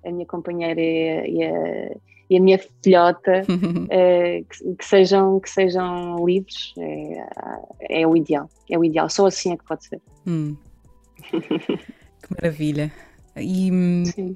[0.04, 1.96] a minha companheira e a,
[2.30, 8.48] e a minha filhota, uh, que, que, sejam, que sejam livres, é, é, o ideal.
[8.70, 10.00] É o ideal, só assim é que pode ser.
[10.26, 10.56] Hum.
[11.32, 12.92] que maravilha.
[13.36, 14.34] E, hum, Sim.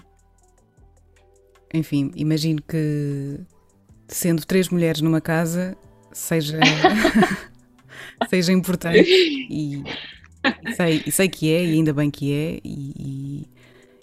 [1.73, 3.41] Enfim, imagino que
[4.09, 5.77] sendo três mulheres numa casa
[6.13, 6.59] seja,
[8.29, 9.09] seja importante
[9.51, 9.83] e
[10.77, 13.49] sei, sei que é, e ainda bem que é, e, e,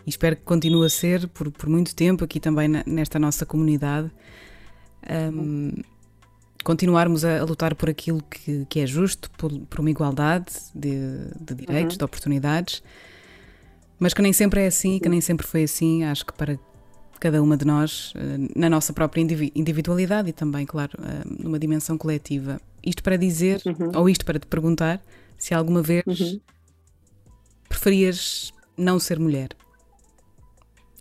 [0.06, 3.46] e espero que continue a ser por, por muito tempo aqui também na, nesta nossa
[3.46, 4.10] comunidade.
[5.10, 5.72] Um,
[6.64, 11.00] continuarmos a, a, lutar por aquilo que, que é justo, por, por uma igualdade de,
[11.40, 12.00] de direitos, uhum.
[12.00, 12.84] de oportunidades,
[13.98, 16.04] mas que nem sempre é assim, que nem sempre foi assim.
[16.04, 16.60] Acho que para
[17.20, 21.98] cada uma de nós, eh, na nossa própria individualidade e também, claro, eh, numa dimensão
[21.98, 22.62] coletiva.
[22.84, 23.92] Isto para dizer, uhum.
[23.96, 25.02] ou isto para te perguntar,
[25.38, 26.40] se alguma vez uhum.
[27.68, 29.50] preferias não ser mulher?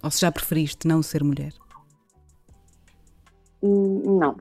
[0.02, 1.52] Ou se já preferiste não ser mulher?
[3.62, 4.37] Não.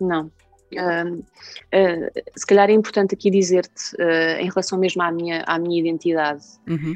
[0.00, 0.30] Não.
[0.72, 5.58] Uh, uh, se calhar é importante aqui dizer-te, uh, em relação mesmo à minha, à
[5.58, 6.94] minha identidade, uhum.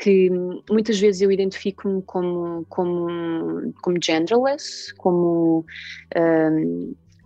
[0.00, 0.30] Que
[0.70, 5.64] muitas vezes eu identifico-me como, como, como genderless, como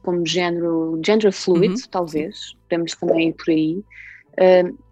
[0.05, 1.89] como género, gender fluid, uhum.
[1.91, 3.83] talvez, podemos também ir por aí.
[4.35, 4.85] Uh,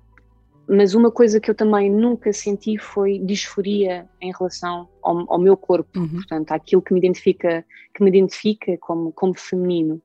[0.67, 5.57] mas uma coisa que eu também nunca senti foi disforia em relação ao, ao meu
[5.57, 6.09] corpo, uhum.
[6.09, 7.65] portanto, àquilo que me identifica,
[7.95, 10.01] que me identifica como, como feminino.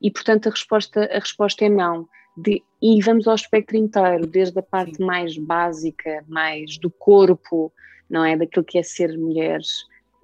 [0.00, 2.08] E, portanto, a resposta, a resposta é não.
[2.42, 5.04] De, e vamos ao espectro inteiro, desde a parte Sim.
[5.04, 7.72] mais básica, mais do corpo,
[8.08, 8.36] não é?
[8.36, 9.60] Daquilo que é ser mulher,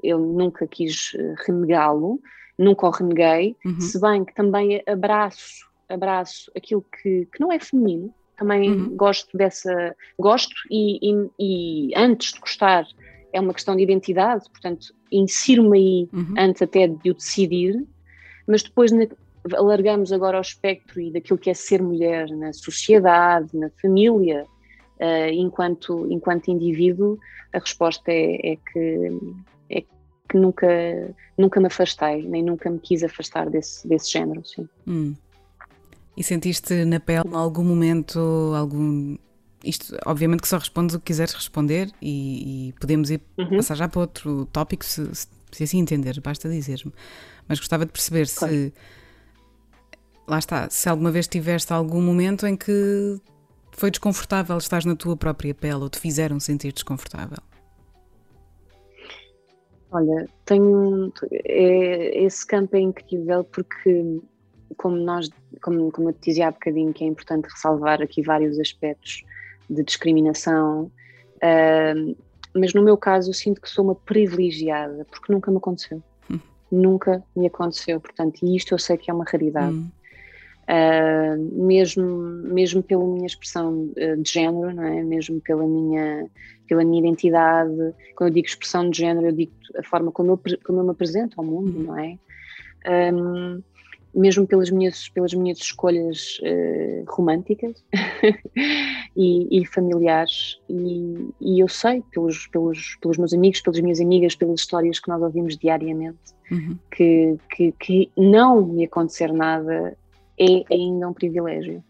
[0.03, 2.21] eu nunca quis eh, renegá-lo,
[2.59, 3.81] nunca o reneguei, uhum.
[3.81, 8.97] se bem que também abraço, abraço aquilo que, que não é feminino, também uhum.
[8.97, 12.87] gosto dessa, gosto e, e, e, antes de gostar
[13.33, 16.35] é uma questão de identidade, portanto insiro-me aí uhum.
[16.39, 17.85] antes até de o decidir,
[18.47, 19.07] mas depois na,
[19.53, 24.47] alargamos agora ao espectro e daquilo que é ser mulher na sociedade, na família,
[25.01, 27.19] uh, enquanto, enquanto indivíduo,
[27.53, 29.21] a resposta é, é que
[29.71, 29.81] é
[30.29, 30.67] que nunca,
[31.37, 34.45] nunca me afastei, nem nunca me quis afastar desse, desse género.
[34.45, 34.69] Sim.
[34.87, 35.15] Hum.
[36.17, 38.19] E sentiste na pele em algum momento
[38.57, 39.17] algum.
[39.63, 43.57] Isto, obviamente, que só respondes o que quiseres responder e, e podemos ir uhum.
[43.57, 45.09] passar já para outro tópico, se,
[45.51, 46.93] se assim entender, basta dizer-me.
[47.49, 48.55] Mas gostava de perceber claro.
[48.55, 48.73] se.
[50.27, 53.21] Lá está, se alguma vez tiveste algum momento em que
[53.73, 57.39] foi desconfortável estar na tua própria pele ou te fizeram sentir desconfortável.
[59.91, 61.13] Olha, tenho
[61.45, 64.21] é, esse campo é incrível porque
[64.77, 65.31] como nós,
[65.63, 69.23] como, como eu te dizia há bocadinho, que é importante ressalvar aqui vários aspectos
[69.71, 70.91] de discriminação,
[71.37, 72.17] uh,
[72.55, 76.03] mas no meu caso eu sinto que sou uma privilegiada porque nunca me aconteceu.
[76.31, 76.41] Hum.
[76.71, 79.75] Nunca me aconteceu, portanto, e isto eu sei que é uma raridade.
[79.75, 79.91] Hum.
[80.65, 85.03] Uh, mesmo, mesmo pela minha expressão uh, de género, não é?
[85.03, 86.27] mesmo pela minha,
[86.67, 87.95] pela minha identidade.
[88.17, 90.91] Quando eu digo expressão de género, eu digo a forma como eu, como eu me
[90.91, 92.19] apresento ao mundo, não é?
[93.13, 93.63] Um,
[94.15, 97.85] mesmo pelas minhas, pelas minhas escolhas uh, românticas
[99.17, 104.37] e, e, familiares, e, e, eu sei pelos, pelos, pelos meus amigos, pelas minhas amigas,
[104.37, 106.19] pelas histórias que nós ouvimos diariamente,
[106.51, 106.79] uhum.
[106.95, 109.97] que, que, que não me acontecer nada
[110.39, 111.83] é ainda um privilégio.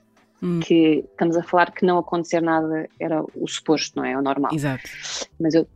[0.42, 0.60] hum.
[0.60, 4.16] que estamos a falar que não acontecer nada era o suposto, não é?
[4.16, 4.52] O normal.
[4.54, 4.84] Exato.
[5.40, 5.66] Mas eu,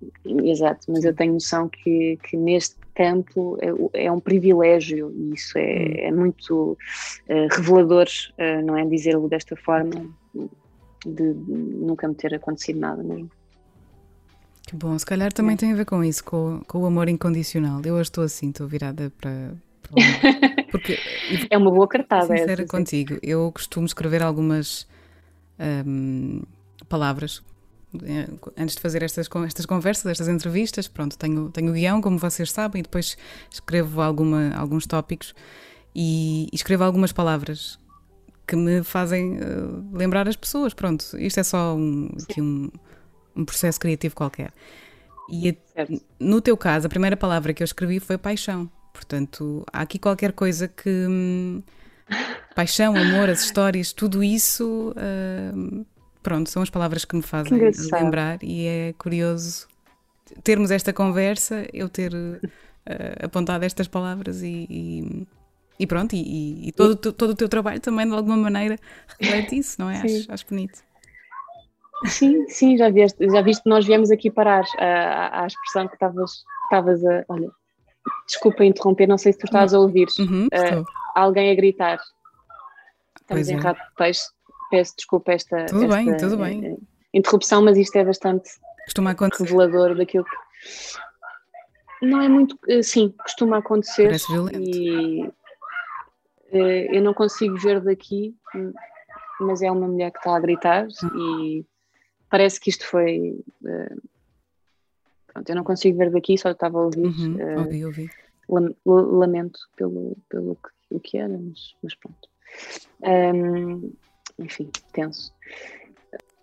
[0.44, 5.56] exato, mas eu tenho noção que, que neste campo é, é um privilégio e isso
[5.56, 5.94] é, hum.
[5.98, 6.72] é muito
[7.28, 8.06] uh, revelador,
[8.38, 8.84] uh, não é?
[8.84, 10.06] Dizer-lo desta forma,
[11.06, 13.30] de nunca me ter acontecido nada mesmo.
[14.66, 15.56] Que bom, se calhar também é.
[15.56, 17.80] tem a ver com isso, com, com o amor incondicional.
[17.84, 19.54] Eu hoje estou assim, estou virada para,
[20.70, 20.98] porque,
[21.50, 22.26] é uma boa cartada.
[22.26, 23.20] Sincera essa, contigo, sim.
[23.22, 24.86] eu costumo escrever algumas
[25.86, 26.42] um,
[26.88, 27.42] palavras
[27.94, 30.88] eh, antes de fazer estas, estas conversas, estas entrevistas.
[30.88, 33.16] Pronto, tenho, tenho o guião, como vocês sabem, e depois
[33.50, 35.34] escrevo alguma, alguns tópicos
[35.94, 37.78] e, e escrevo algumas palavras
[38.46, 40.74] que me fazem uh, lembrar as pessoas.
[40.74, 42.70] Pronto, isto é só um, aqui um,
[43.36, 44.52] um processo criativo qualquer.
[45.30, 45.86] E a,
[46.18, 48.70] no teu caso, a primeira palavra que eu escrevi foi paixão.
[48.98, 50.90] Portanto, há aqui qualquer coisa que.
[50.90, 51.62] Hum,
[52.52, 54.92] paixão, amor, as histórias, tudo isso.
[54.96, 55.86] Uh,
[56.20, 59.68] pronto, são as palavras que me fazem que lembrar e é curioso
[60.42, 62.40] termos esta conversa, eu ter uh,
[63.22, 65.26] apontado estas palavras e, e,
[65.78, 68.76] e pronto, e, e, todo, todo o teu trabalho também de alguma maneira
[69.20, 69.98] reflete isso, não é?
[70.00, 70.82] Acho, acho bonito.
[72.04, 77.04] Sim, sim, já viste, já viste nós viemos aqui parar à, à expressão que estavas
[77.04, 77.24] a.
[77.28, 77.48] Olha,
[78.26, 81.98] Desculpa interromper, não sei se tu estás a ouvir uhum, uh, alguém a gritar.
[83.20, 83.60] Estamos pois em é.
[83.60, 84.22] rato de peixe.
[84.70, 86.72] Peço desculpa esta, tudo esta bem, tudo bem.
[86.72, 86.82] Uh,
[87.14, 88.50] interrupção, mas isto é bastante
[88.84, 89.44] costuma acontecer.
[89.44, 92.06] revelador daquilo que.
[92.06, 92.58] Não é muito.
[92.68, 94.04] Uh, sim, costuma acontecer.
[94.04, 94.60] Parece violento.
[94.60, 95.32] E
[96.50, 98.34] eu não consigo ver daqui,
[99.40, 101.58] mas é uma mulher que está a gritar uhum.
[101.58, 101.66] e
[102.30, 103.38] parece que isto foi
[105.38, 107.06] Pronto, eu não consigo ver daqui, só estava a ouvir.
[107.06, 108.10] Uhum, uh, ouvi, ouvi.
[108.84, 112.28] Lamento pelo, pelo que, o que era, mas, mas pronto.
[113.02, 113.92] Um,
[114.38, 115.32] enfim, tenso.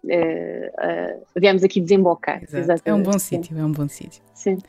[0.03, 2.43] Uh, uh, viemos aqui desembocar.
[2.86, 4.21] É um bom sítio, é um bom sítio.
[4.34, 4.60] Sim.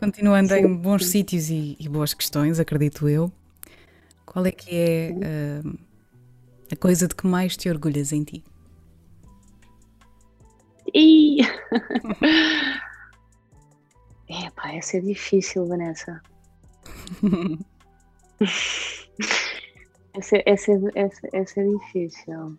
[0.00, 1.10] Continuando sim, em bons sim.
[1.10, 3.30] sítios e, e, boas questões, acredito eu.
[4.24, 5.78] Qual é que é uh,
[6.72, 8.44] a coisa de que mais te orgulhas em ti?
[10.94, 11.38] E...
[14.42, 16.20] É, pá, essa é difícil, Vanessa.
[20.12, 22.58] essa, essa, essa, essa é difícil.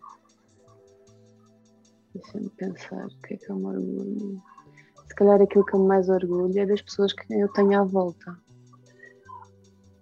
[2.14, 4.42] Deixa-me pensar o que é que eu me orgulho.
[5.06, 8.38] Se calhar aquilo que eu mais orgulho é das pessoas que eu tenho à volta.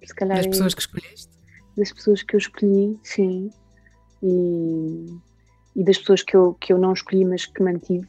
[0.05, 1.31] Se calhar das é pessoas que escolheste?
[1.77, 3.51] Das pessoas que eu escolhi, sim.
[4.23, 5.07] E,
[5.75, 8.07] e das pessoas que eu, que eu não escolhi, mas que mantive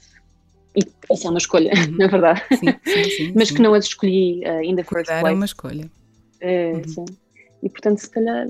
[0.76, 1.98] e isso é uma escolha, uhum.
[1.98, 2.44] na verdade.
[2.58, 5.28] Sim, sim, sim, Mas que não as escolhi uh, first place.
[5.28, 5.92] é uma escolha.
[6.42, 6.88] Uh, uhum.
[6.88, 7.06] Sim.
[7.64, 8.48] E portanto, se calhar,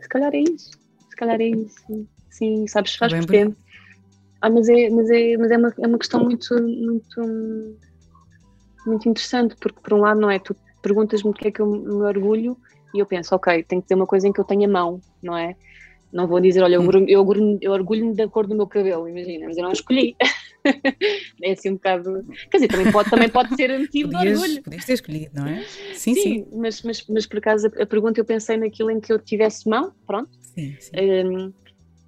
[0.00, 0.70] se calhar é isso.
[1.08, 2.08] Se calhar é isso.
[2.30, 3.50] Sim, sabes, faz porquê.
[4.40, 7.78] Ah, mas é, mas é, mas é, uma, é uma questão muito, muito,
[8.84, 10.38] muito interessante, porque por um lado, não é?
[10.38, 12.58] Tu perguntas-me o que é que eu me orgulho
[12.92, 15.34] e eu penso, ok, tem que ter uma coisa em que eu tenha mão, não
[15.34, 15.56] é?
[16.14, 17.06] Não vou dizer, olha, eu, hum.
[17.08, 17.26] eu,
[17.60, 20.14] eu orgulho-me da cor do meu cabelo, imagina, mas eu não escolhi.
[21.42, 22.24] é assim um bocado.
[22.48, 24.62] Quer dizer, também pode, também pode ser motivo podias, de orgulho.
[24.62, 25.64] Podias ter escolhido, não é?
[25.92, 26.22] Sim, sim.
[26.22, 26.46] sim.
[26.52, 29.68] Mas, mas, mas por acaso a, a, pergunta eu pensei naquilo em que eu tivesse
[29.68, 30.30] mão, pronto.
[30.40, 30.92] Sim, sim.
[30.96, 31.52] Um,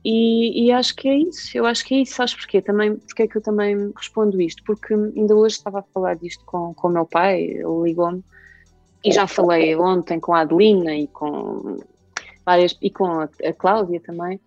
[0.05, 2.63] e, e, acho que é isso, eu acho que é isso, sabes porquê?
[2.63, 4.63] Também, porque é que eu também respondo isto?
[4.63, 8.23] Porque ainda hoje estava a falar disto com, com o meu pai, ele ligou-me,
[9.05, 11.81] e já falei ontem com a Adelina e com
[12.47, 14.41] várias, e com a, a Cláudia também,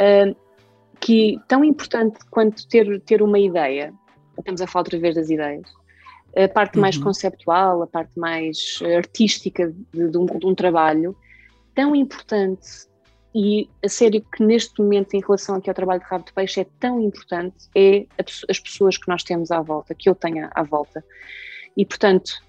[0.00, 0.34] uh,
[0.98, 3.92] que tão importante quanto ter, ter uma ideia,
[4.38, 5.70] estamos a falar outra vez das ideias,
[6.36, 7.04] a parte mais uhum.
[7.04, 11.16] conceptual, a parte mais artística de, de, um, de, um, trabalho,
[11.74, 12.86] tão importante
[13.34, 16.60] e a sério que neste momento em relação aqui ao trabalho de rabo de peixe
[16.60, 20.48] é tão importante é a, as pessoas que nós temos à volta, que eu tenho
[20.52, 21.04] à volta.
[21.76, 22.42] E portanto,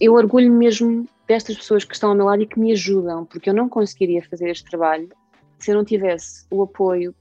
[0.00, 3.50] eu orgulho mesmo destas pessoas que estão ao meu lado e que me ajudam, porque
[3.50, 5.08] eu não conseguiria fazer este trabalho
[5.58, 7.14] se eu não tivesse o apoio,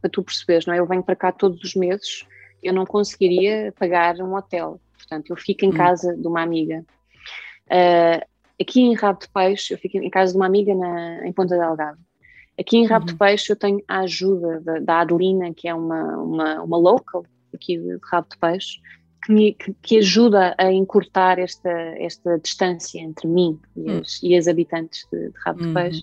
[0.00, 0.80] para tu perceberes, não é?
[0.80, 2.26] Eu venho para cá todos os meses,
[2.62, 5.76] eu não conseguiria pagar um hotel, portanto, eu fico em hum.
[5.76, 6.84] casa de uma amiga.
[7.66, 8.26] Uh,
[8.60, 11.56] aqui em Rabo de Peixe, eu fico em casa de uma amiga na, em Ponta
[11.56, 11.98] Delgado.
[12.58, 13.12] Aqui em Rabo uhum.
[13.12, 17.24] de Peixe eu tenho a ajuda da, da Adelina, que é uma, uma, uma local
[17.54, 18.80] aqui de Rabo de Peixe,
[19.28, 23.98] que, me, que, que, ajuda a encurtar esta, esta distância entre mim e hum.
[23.98, 25.68] as, e as habitantes de, de Rabo uhum.
[25.68, 26.02] de Peixe.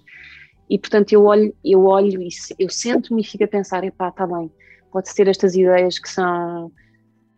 [0.69, 4.27] E portanto eu olho, eu olho e eu sento-me e fico a pensar, epá, está
[4.27, 4.51] bem,
[4.91, 6.71] pode ser estas ideias que são,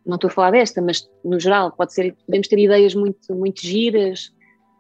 [0.06, 3.62] não estou a falar desta, mas no geral, pode ser, podemos ter ideias muito, muito
[3.62, 4.34] giras,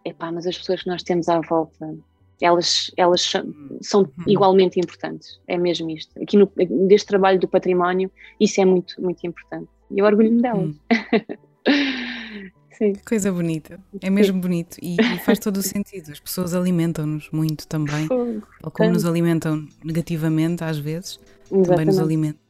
[0.05, 1.97] epá, mas as pessoas que nós temos à volta
[2.41, 4.23] Elas, elas são, são Uhum.
[4.27, 6.11] igualmente importantes, é mesmo isto.
[6.21, 6.51] Aqui no,
[6.87, 9.69] deste trabalho do património, isso é muito, muito importante.
[9.91, 10.69] E eu orgulho-me delas.
[10.69, 10.75] Hum.
[12.77, 12.93] Sim.
[13.07, 13.79] Coisa bonita.
[14.01, 16.11] É mesmo bonito e, e faz todo o sentido.
[16.11, 18.05] As pessoas alimentam-nos muito também.
[18.07, 18.47] Fogo.
[18.61, 19.11] Ou como nos Tanto.
[19.11, 21.17] alimentam negativamente, às vezes,
[21.49, 21.99] também nos Exatamente.
[22.01, 22.41] alimentam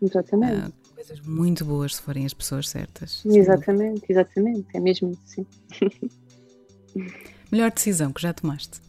[0.00, 0.54] Exatamente.
[0.54, 3.24] ah, coisas muito boas se forem as pessoas certas.
[3.26, 5.44] Exatamente, exatamente, é mesmo sim.
[5.80, 7.18] dúvida.
[7.50, 8.80] Melhor decisão que já tomaste?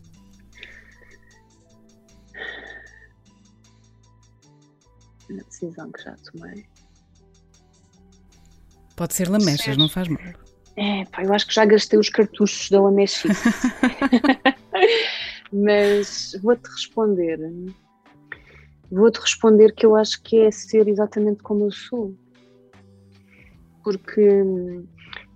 [5.30, 6.66] A decisão que já tomei.
[8.96, 9.80] Pode ser lamechas, Certo.
[9.80, 10.22] não faz mal.
[10.76, 13.28] É, pá, eu acho que já gastei os cartuchos da Lamechice.
[15.52, 17.40] Mas vou-te responder.
[18.92, 22.16] Vou-te responder que eu acho que é ser exatamente como eu sou.
[23.84, 24.22] Porque.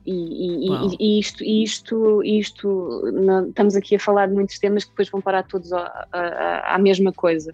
[0.05, 4.91] E, e- e- isto, isto, isto não- estamos aqui a falar de muitos temas que
[4.91, 7.53] depois vão parar todos à, à- à mesma coisa.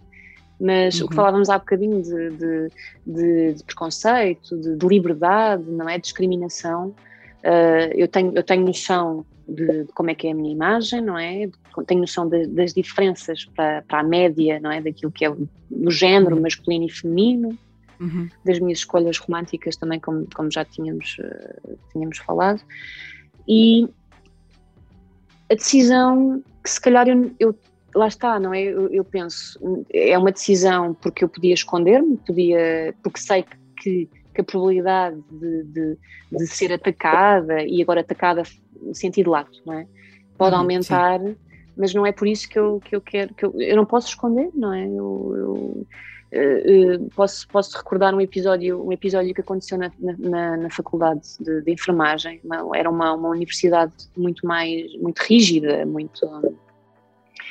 [0.59, 1.15] Mas o que Uhum.
[1.15, 2.71] falávamos há bocadinho de, de-
[3.05, 5.97] de- de preconceito, de, de liberdade, não é?
[5.97, 6.89] Discriminação.
[7.43, 11.17] Uh, eu, tenho, eu tenho noção de, como é que é a minha imagem, não
[11.17, 11.49] é?
[11.85, 14.79] Tenho noção das diferenças para, para a média, não é?
[14.79, 15.49] Daquilo que é o,
[15.89, 17.57] género masculino e feminino,
[17.99, 18.27] Uhum.
[18.45, 22.61] das minhas escolhas românticas também, como, como já tínhamos, uh, tínhamos falado.
[23.47, 23.87] E
[25.51, 27.55] a decisão que se calhar eu, eu-
[27.95, 28.61] lá está, não é?
[28.63, 29.59] Eu, eu penso,
[29.93, 33.43] é uma decisão porque eu podia esconder-me, podia, porque sei
[33.81, 35.97] que, que a probabilidade de, de,
[36.31, 38.43] de ser atacada e agora atacada
[38.81, 39.87] no sentido lato, não é?
[40.37, 41.19] Pode Uhum, aumentar,
[41.75, 44.07] mas não é por isso que eu, que eu quero, que eu, eu não posso
[44.09, 44.85] esconder, não é?
[44.87, 45.87] Eu, eu,
[46.31, 51.61] eh, posso, posso recordar um episódio, um episódio que aconteceu na, na, na faculdade de,
[51.61, 56.25] de enfermagem, uma- era uma, uma universidade muito mais, muito rígida, muito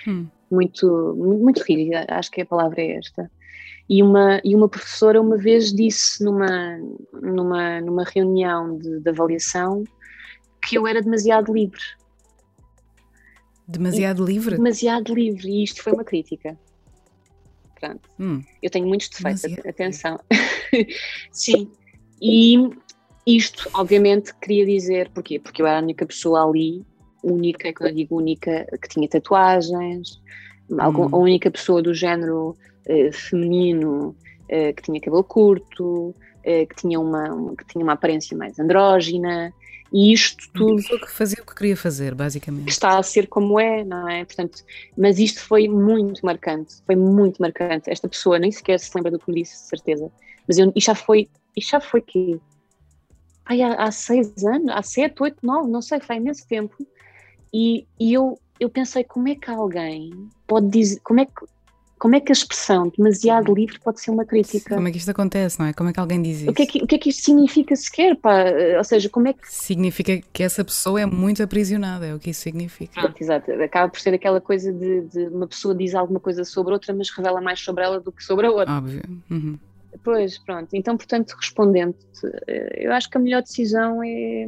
[0.07, 0.27] Hum.
[0.51, 3.31] muito, muito rígida, acho que a palavra é esta.
[3.89, 6.79] E uma, e uma professora uma vez disse numa,
[7.13, 9.85] numa, numa reunião de, de avaliação
[10.65, 11.81] que eu era demasiado livre.
[13.67, 14.57] Demasiado livre?
[14.57, 16.59] Demasiado livre, e isto foi uma crítica.
[17.81, 18.09] Pronto.
[18.19, 18.43] Hum.
[18.63, 20.21] Eu tenho muitos defeitos, Demasiado atenção.
[21.33, 21.71] Sim.
[22.21, 22.57] E
[23.27, 25.39] isto, obviamente, queria dizer porquê?
[25.39, 26.85] Porque eu era a única pessoa ali,
[27.23, 30.21] única, quando eu digo única, que tinha tatuagens,
[30.79, 31.09] algum- Hum.
[31.13, 32.57] a única pessoa do género
[32.87, 34.15] eh, feminino
[34.49, 36.15] eh, que tinha cabelo curto,
[36.45, 39.53] eh, que, tinha uma, uma- que tinha uma aparência mais andrógina,
[39.93, 42.69] e isto tudo que fazia o que queria fazer, que basicamente.
[42.69, 44.25] está a ser como é, não é?
[44.25, 44.59] Portanto,
[44.97, 47.91] mas isto foi muito marcante, foi muito marcante.
[47.91, 50.11] Esta pessoa nem sequer se lembra do que me disse, de certeza.
[50.49, 52.41] Mas eu, isto já foi, isto já foi que
[53.45, 56.75] Ai, há, há seis anos, há sete, oito, nove, não sei, foi há imenso tempo.
[57.53, 60.11] E, e eu, eu pensei, como é que alguém
[60.47, 61.33] pode dizer, como é que,
[61.99, 64.75] como é que a expressão demasiado livre pode ser uma crítica?
[64.75, 65.73] Como é que isto acontece, não é?
[65.73, 66.51] Como é que alguém diz isso?
[66.51, 68.17] O que, é que, o que é que isto significa sequer?
[68.17, 68.45] Pá?
[68.77, 72.31] Ou seja, como é que Significa que essa pessoa é muito aprisionada, é o que
[72.31, 73.01] isso significa.
[73.01, 73.53] Pronto, exato.
[73.53, 77.09] Acaba por ser aquela coisa de, de uma pessoa diz alguma coisa sobre outra, mas
[77.11, 78.75] revela mais sobre ela do que sobre a outra.
[78.75, 79.03] Óbvio.
[79.31, 79.59] Uhum.
[80.03, 80.71] Pois, pronto.
[80.73, 81.95] Então, portanto, respondendo
[82.75, 84.47] eu acho que a melhor decisão é.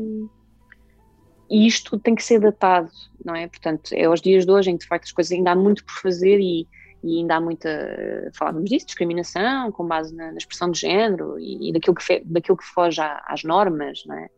[1.51, 2.91] E isto tem que ser datado,
[3.25, 3.47] não é?
[3.47, 5.85] Portanto, é aos dias de hoje em que de facto as coisas ainda há muito
[5.85, 6.67] por fazer e,
[7.03, 8.31] e ainda há muita.
[8.35, 12.23] Falávamos disso, discriminação com base na, na expressão de género e, e daquilo, que fe,
[12.25, 14.31] daquilo que foge à, às normas, não é?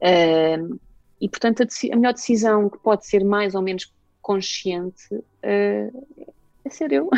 [0.00, 0.80] Uh,
[1.20, 6.26] e portanto, a, a, melhor decisão que pode ser mais ou menos consciente uh,
[6.70, 7.10] é ser eu.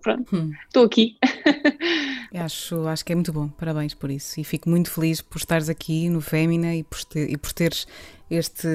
[0.00, 0.52] Pronto, Hum.
[0.66, 1.16] estou aqui.
[2.34, 4.40] Acho, acho que é muito bom, parabéns por isso.
[4.40, 7.86] E fico muito feliz por estares aqui no Fémina e por, ter, e por teres
[8.28, 8.68] este,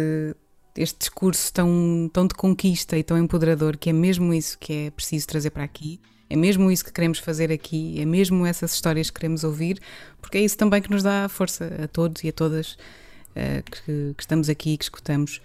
[0.78, 4.92] este discurso tão, tão de conquista e tão empoderador, que é mesmo isso que é
[4.92, 6.00] preciso trazer para aqui.
[6.30, 9.82] É mesmo isso que queremos fazer aqui, é mesmo essas histórias que queremos ouvir,
[10.22, 14.14] porque é isso também que nos dá força a todos e a todas uh, que,
[14.16, 15.42] que, estamos aqui, que escutamos,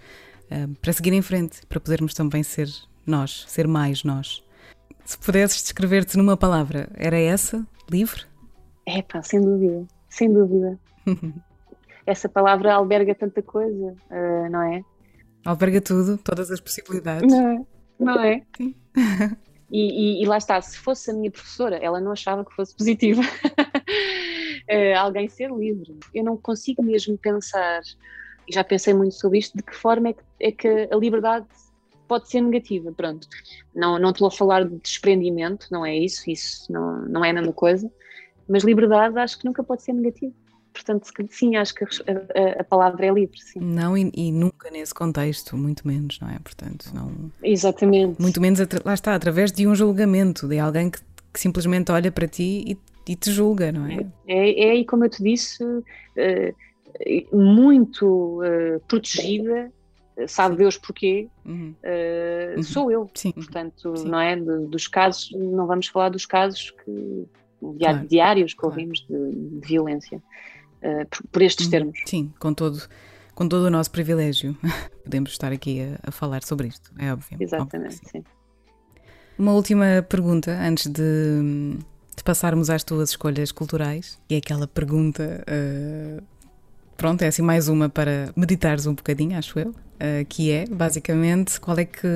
[0.51, 2.69] uh, para seguir em frente, para podermos também ser
[3.05, 4.44] nós, ser mais nós.
[5.05, 7.65] Se pudesses descrever-te numa palavra, era essa?
[7.89, 8.23] Livre?
[8.87, 10.79] É pá, sem dúvida, sem dúvida.
[12.07, 14.83] Essa palavra alberga tanta coisa, uh, não é?
[15.43, 17.31] Alberga tudo, todas as possibilidades.
[17.31, 17.65] Não é?
[17.99, 18.41] Não é?
[18.57, 18.75] Sim.
[19.71, 22.75] E, e, e, lá está, se fosse a minha professora, ela não achava que fosse
[22.77, 25.97] positiva uh, alguém ser livre.
[26.13, 27.81] Eu não consigo mesmo pensar,
[28.47, 31.47] e já pensei muito sobre isto, de que forma é que, é que a liberdade
[32.07, 33.27] pode ser negativa, pronto.
[33.73, 37.33] Não, não estou a falar de desprendimento, não é isso, isso não, não é a
[37.33, 37.91] mesma coisa,
[38.47, 40.33] mas liberdade acho que nunca pode ser negativa.
[40.73, 43.59] portanto, sim, acho que a, a, palavra é livre, sim.
[43.59, 46.39] Não, e, e, nunca nesse contexto, muito menos, não é?
[46.39, 47.31] Portanto, não.
[47.43, 48.21] Exatamente.
[48.21, 50.99] Muito menos, lá está, através de um julgamento, de alguém que,
[51.33, 54.05] que simplesmente olha para ti e, e, te julga, não é?
[54.27, 55.85] É, é, e como eu te disse, uh,
[57.31, 59.71] muito uh, protegida
[60.27, 61.75] sabe Deus porquê, uhum.
[61.83, 62.63] Uh, uhum.
[62.63, 63.09] sou eu.
[63.13, 63.31] Sim.
[63.31, 64.07] Portanto, Sim.
[64.07, 64.35] não é?
[64.35, 67.27] De, dos casos, não vamos falar dos casos que,
[67.79, 68.07] claro.
[68.07, 68.75] diários que claro.
[68.75, 71.71] ouvimos de, de violência, uh, por, por, estes uhum.
[71.71, 71.99] termos.
[72.05, 72.81] Sim, com todo,
[73.33, 74.57] com todo o nosso privilégio,
[75.03, 77.37] podemos estar aqui a, a, falar sobre isto, é óbvio.
[77.39, 78.23] Exatamente, óbvio sim.
[79.37, 81.77] Uma última pergunta antes de,
[82.15, 85.43] de, passarmos às tuas escolhas culturais, e é aquela pergunta.
[85.45, 86.34] Uh,
[86.97, 89.69] pronto, é assim mais uma para meditares um bocadinho, acho eu.
[89.69, 92.07] Uh, que é, basicamente, qual é, que,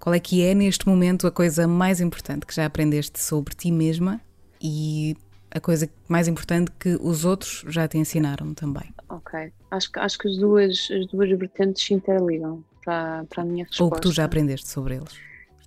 [0.00, 3.70] qual é que é neste momento a coisa mais importante que já aprendeste sobre ti
[3.70, 4.20] mesma
[4.60, 5.16] e
[5.48, 8.92] a coisa mais importante que os outros já te ensinaram também?
[9.08, 13.64] Ok, acho, acho que as duas, as duas vertentes se interligam para, para a minha
[13.64, 13.84] resposta.
[13.84, 15.14] Ou que tu já aprendeste sobre eles,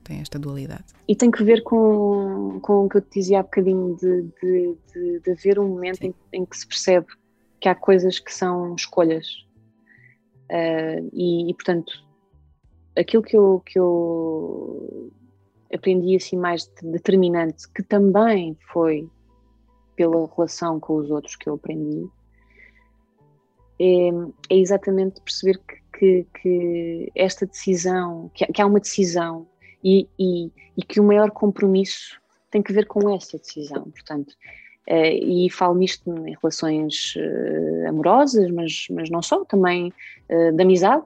[0.04, 0.84] tem esta dualidade.
[1.08, 4.78] E tem que ver com, com o que eu te dizia há bocadinho, de, de,
[4.94, 7.08] de, de haver um momento em, em que se percebe
[7.60, 9.48] que há coisas que são escolhas
[10.50, 11.92] Uh, e, e, portanto,
[12.98, 15.12] aquilo que eu, que eu
[15.74, 19.10] aprendi assim mais determinante, que também foi
[19.96, 22.08] pela relação com os outros que eu aprendi,
[23.80, 24.10] é,
[24.50, 29.48] é exatamente perceber que, que, que, esta decisão, que, que há uma decisão
[29.84, 33.84] e, e, e que o maior compromisso tem que ver com essa decisão.
[33.92, 34.34] Portanto,
[34.88, 39.94] e falo nisto em relações uh, amorosas, mas, mas não só, também
[40.30, 41.04] uh, de amizade,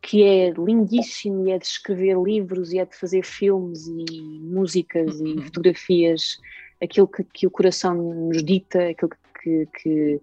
[0.00, 4.04] que é lindíssimo e é de escrever livros e é de fazer filmes e
[4.40, 5.42] músicas e uhum.
[5.42, 6.38] fotografias,
[6.80, 9.10] aquilo que, que, o coração nos dita, aquilo
[9.42, 10.20] que, que,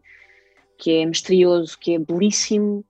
[0.77, 2.85] que é misterioso, que é belíssimo,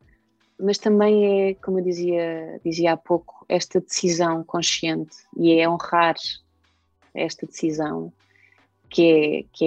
[0.60, 6.16] mas também é, como eu dizia, dizia há pouco, esta decisão consciente e é honrar
[7.16, 8.14] esta decisão
[8.92, 9.66] que é, que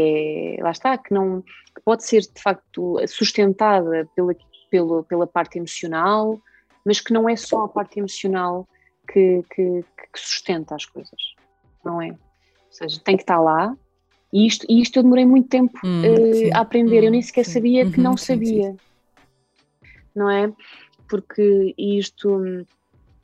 [0.58, 4.36] é lá está, que não que pode ser de facto sustentada pela,
[4.70, 6.38] pela, pela parte emocional,
[6.84, 8.68] mas que não é só a parte emocional
[9.10, 11.20] que, que, que sustenta as coisas,
[11.84, 12.10] não é?
[12.10, 12.16] Ou
[12.70, 13.76] seja, tem que estar lá,
[14.32, 17.22] e isto, e isto eu demorei muito tempo hum, uh, a aprender, hum, eu nem
[17.22, 17.52] sequer sim.
[17.52, 18.78] sabia que uhum, não sabia, sim,
[20.14, 20.52] não é?
[21.08, 22.66] Porque isto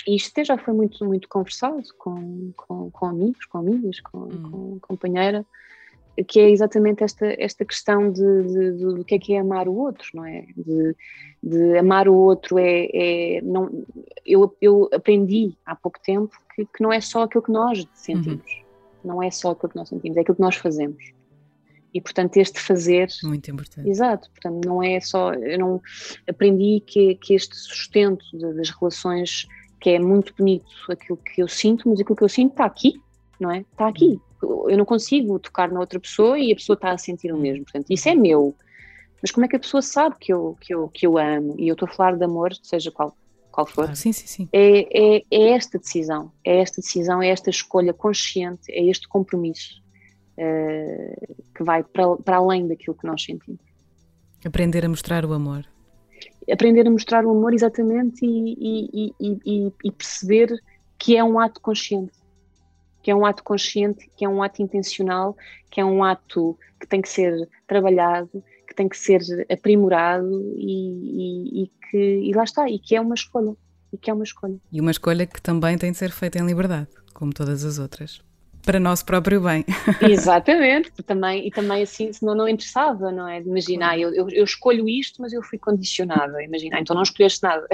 [0.07, 4.51] isto até já foi muito, muito conversado com, com, com amigos, com amigas, com, hum.
[4.51, 5.45] com companheira,
[6.27, 9.69] que é exatamente esta, esta questão de, de, de, do que é que é amar
[9.69, 10.47] o outro, não é?
[10.57, 10.97] De,
[11.43, 13.85] de amar o outro é, é não,
[14.25, 18.45] eu, eu aprendi há pouco tempo que, que, não é só aquilo que nós sentimos,
[18.45, 19.13] uhum.
[19.13, 21.13] não é só aquilo que nós sentimos, é aquilo que nós fazemos.
[21.93, 23.89] E portanto este fazer muito importante.
[23.89, 25.83] Exato, portanto não é só eu não
[26.29, 29.49] aprendi que, que este sustento das relações
[29.81, 33.01] que é muito bonito aquilo que eu sinto, mas aquilo que eu sinto está aqui,
[33.41, 33.61] não é?
[33.61, 36.99] Está aqui uhum eu não consigo tocar na outra pessoa e a pessoa está a
[36.99, 37.65] sentir o mesmo.
[37.65, 38.55] Portanto, isso é meu.
[39.23, 41.55] Mas como é que a pessoa sabe que eu, que eu, que eu amo?
[41.59, 43.15] E eu estou a falar de amor, seja qual,
[43.53, 43.91] qual for.
[43.91, 44.49] Ah, sim, sim, sim.
[44.53, 49.83] É, é, é, esta decisão, é esta decisão, é esta escolha consciente, é este compromisso
[50.39, 53.61] uh, que vai para, para além daquilo que nós sentimos.
[54.45, 55.67] Aprender a mostrar o amor.
[56.51, 60.51] Aprender a mostrar o amor, exatamente, e, e, e, e perceber
[60.99, 62.20] que é um ato consciente
[63.03, 65.37] que é um ato consciente, que é um ato intencional,
[65.71, 69.21] que é um ato que tem que ser trabalhado, que tem que ser
[69.51, 73.55] aprimorado e, e, e que e lá está, e que é uma escolha,
[73.93, 74.57] e que é uma escolha.
[74.73, 78.21] E uma escolha que também tem de ser feita em liberdade, como todas as outras.
[78.63, 79.65] Para nosso próprio bem.
[80.03, 83.41] Exatamente, também, e também assim, senão não interessava, não é?
[83.41, 87.67] Imaginar, eu, eu, eu escolho isto, mas eu fui condicionada, imagina, então não escolheste nada.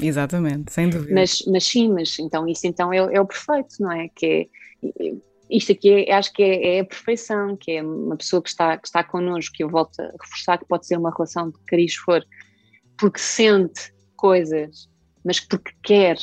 [0.00, 1.14] Exatamente, sem dúvida.
[1.14, 4.08] Mas, mas sim, mas então isso então é, é o perfeito, não é?
[4.08, 4.48] Que
[4.82, 5.12] é,
[5.50, 8.76] isto aqui é, acho que é, é, a perfeição, que é uma pessoa que está,
[8.76, 11.94] que está connosco, que eu volto a reforçar que pode ser uma relação de cariz
[11.96, 12.24] for,
[12.96, 14.88] porque sente coisas,
[15.24, 16.16] mas porque quer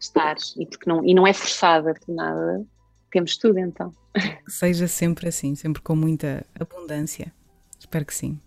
[0.00, 2.66] estar e, porque não, e não é forçada por nada,
[3.10, 3.92] temos tudo então.
[4.48, 7.32] Seja sempre assim, sempre com muita abundância.
[7.78, 8.40] Espero que sim.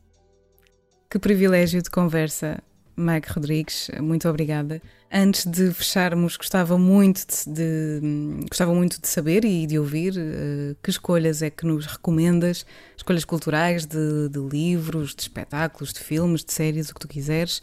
[1.09, 2.61] Que privilégio de conversa
[2.95, 4.81] Meg Rodrigues, muito obrigada.
[5.11, 10.75] Antes de fecharmos, gostava muito de, de, gostava muito de saber e de ouvir uh,
[10.81, 12.65] que escolhas é que nos recomendas,
[12.97, 17.61] escolhas culturais de, de, livros, de espetáculos, de filmes, de séries, o que tu quiseres,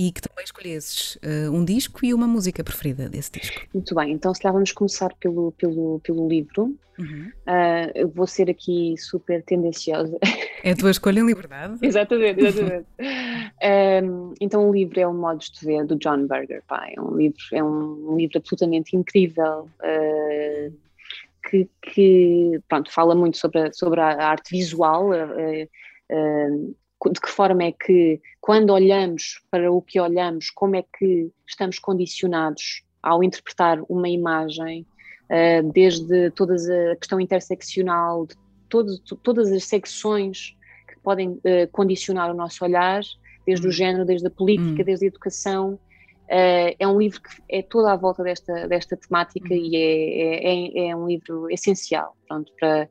[0.00, 3.60] e que também escolhesses uh, um disco e uma música preferida desse disco.
[3.74, 6.74] Muito bem, então se calhar vamos começar pelo, pelo, pelo livro.
[6.98, 7.30] Uhum.
[7.46, 10.18] Uh, eu vou ser aqui super tendenciosa.
[10.62, 11.76] É a tua escolha em liberdade?
[11.84, 12.86] exatamente, exatamente.
[14.02, 16.62] um, então o livro é o Modos de Ver, do John Berger.
[16.66, 19.68] Pá, é, um livro, é um livro absolutamente incrível.
[19.80, 20.72] Uh,
[21.50, 25.68] que, que, pronto, fala muito sobre a, sobre a arte visual, uh,
[26.10, 26.76] uh,
[27.08, 31.78] de que forma é que, quando olhamos para o que olhamos, como é que estamos
[31.78, 34.86] condicionados ao interpretar uma imagem,
[35.30, 38.34] uh, desde toda a questão interseccional, de
[38.68, 43.02] todas, todas as secções que podem uh, condicionar o nosso olhar,
[43.46, 43.72] desde o hum.
[43.72, 44.84] género, desde a política, hum.
[44.84, 45.78] desde a educação.
[46.26, 49.56] Uh, é um livro que é toda à volta desta, desta temática hum.
[49.56, 52.88] e é, é, é, um livro essencial pronto, para,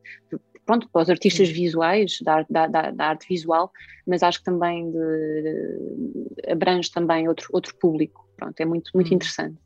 [0.69, 3.71] pronto, para os artistas visuais, da, da, da, da, arte visual,
[4.05, 8.27] mas acho que também de, abrange também outro, outro público.
[8.37, 9.15] Pronto, é muito, muito hum.
[9.15, 9.57] interessante.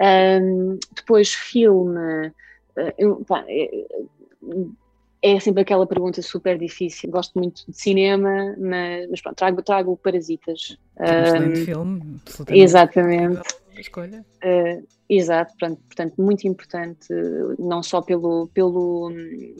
[0.00, 2.32] Um, depois, filme.
[2.76, 3.84] Eh, eu, pá, é,
[5.22, 7.10] é sempre aquela pergunta super difícil.
[7.10, 10.78] Gosto muito de cinema, mas, mas pronto, trago, trago Parasitas.
[11.00, 14.24] Um, filme, exatamente escolha.
[14.42, 17.08] Uh, exato, portanto, portanto, muito importante,
[17.58, 19.12] não só pelo, pelo,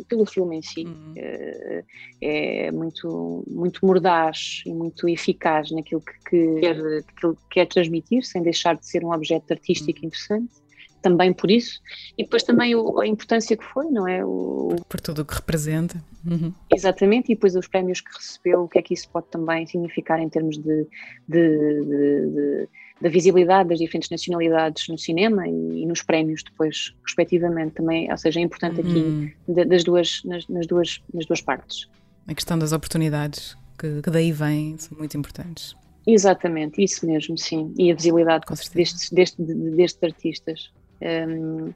[0.09, 1.12] pelo filme em si, uhum.
[1.12, 1.85] uh,
[2.21, 8.43] é muito, muito mordaz e muito eficaz naquilo que, que, quer, que quer transmitir, sem
[8.43, 10.07] deixar de ser um objeto artístico uhum.
[10.07, 10.67] interessante
[11.07, 11.81] também por isso,
[12.19, 14.25] e depois também o, a importância que foi, não é?
[14.25, 16.03] O, por tudo o que representa.
[16.29, 16.53] Uhum.
[16.75, 20.19] Exatamente, e depois os prémios que recebeu, o que é que isso pode também significar
[20.19, 20.87] em termos de,
[21.29, 22.69] de, de, de
[23.01, 28.17] da visibilidade das diferentes nacionalidades no cinema e, e, nos prémios depois, respectivamente, também, ou
[28.17, 29.69] seja, é importante aqui uhum.
[29.69, 31.89] das duas, nas, nas, duas, nas duas partes.
[32.27, 35.77] A questão das oportunidades que, que daí vêm são muito importantes.
[36.07, 37.75] Exatamente, isso mesmo, sim.
[37.77, 38.45] E a visibilidade
[38.75, 40.71] destes, destes, destes artistas.
[41.03, 41.75] Um,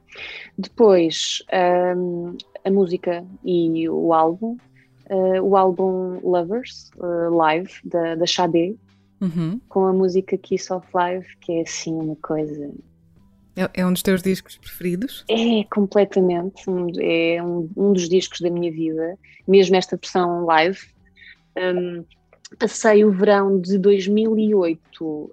[0.57, 1.43] depois,
[1.95, 4.57] um, a música e o álbum.
[5.09, 8.73] Uh, o álbum Lovers, uh, live, da, da Xadé,
[9.21, 9.61] uhum.
[9.69, 12.71] com a música Kiss of Life, que é assim uma coisa.
[13.55, 15.23] É, é um dos teus discos preferidos?
[15.29, 16.63] É, completamente.
[16.99, 19.17] É um, um dos discos da minha vida,
[19.47, 20.79] mesmo esta versão live.
[21.57, 22.03] Um,
[22.57, 25.31] passei o verão de 2008 uh,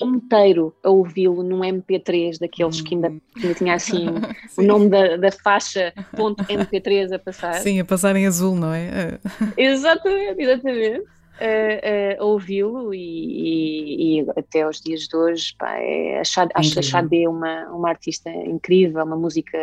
[0.00, 4.06] inteiro a ouvi-lo num MP3 daqueles que ainda, ainda tinha assim
[4.56, 7.54] o nome da, da faixa ponto .mp3 a passar.
[7.54, 9.18] Sim, a passar em azul, não é?
[9.56, 11.15] exatamente, exatamente.
[11.36, 17.28] Uh, uh, ouvi-lo e, e, e, até aos dias de hoje pá, é, acho a
[17.28, 19.58] uma, uma artista incrível, uma música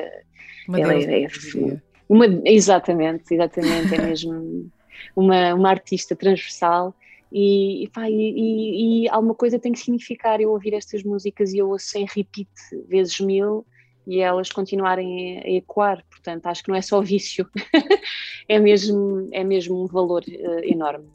[0.67, 1.28] uma ela é, é,
[2.07, 4.69] uma, exatamente, exatamente, é mesmo
[5.17, 6.93] uma, uma artista transversal
[7.32, 11.69] e, pá, e, e, alguma coisa tem que significar eu ouvir estas músicas e eu
[11.69, 12.49] ouço sem repeat
[12.88, 13.65] vezes mil
[14.05, 17.49] e elas continuarem a ecoar, portanto acho que não é só vício,
[18.47, 21.07] é, mesmo, é mesmo um valor uh, enorme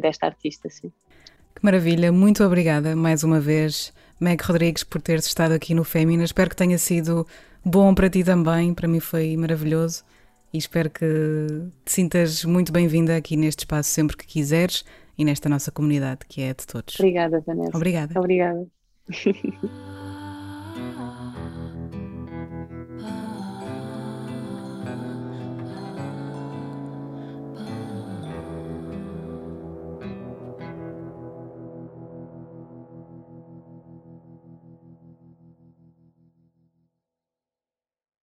[0.00, 0.92] desta artista, sim.
[1.54, 6.24] Que maravilha, muito obrigada mais uma vez, Meg Rodrigues, por teres estado aqui no Fémina,
[6.24, 7.26] espero que tenha sido
[7.64, 10.04] bom para ti também, para mim foi maravilhoso
[10.52, 11.06] e espero que
[11.84, 14.84] te sintas muito bem-vinda aqui neste espaço sempre que quiseres
[15.16, 16.98] e nesta nossa comunidade que é de todos.
[16.98, 17.76] Obrigada, Vanessa.
[17.76, 18.18] Obrigada.
[18.18, 18.66] Obrigada.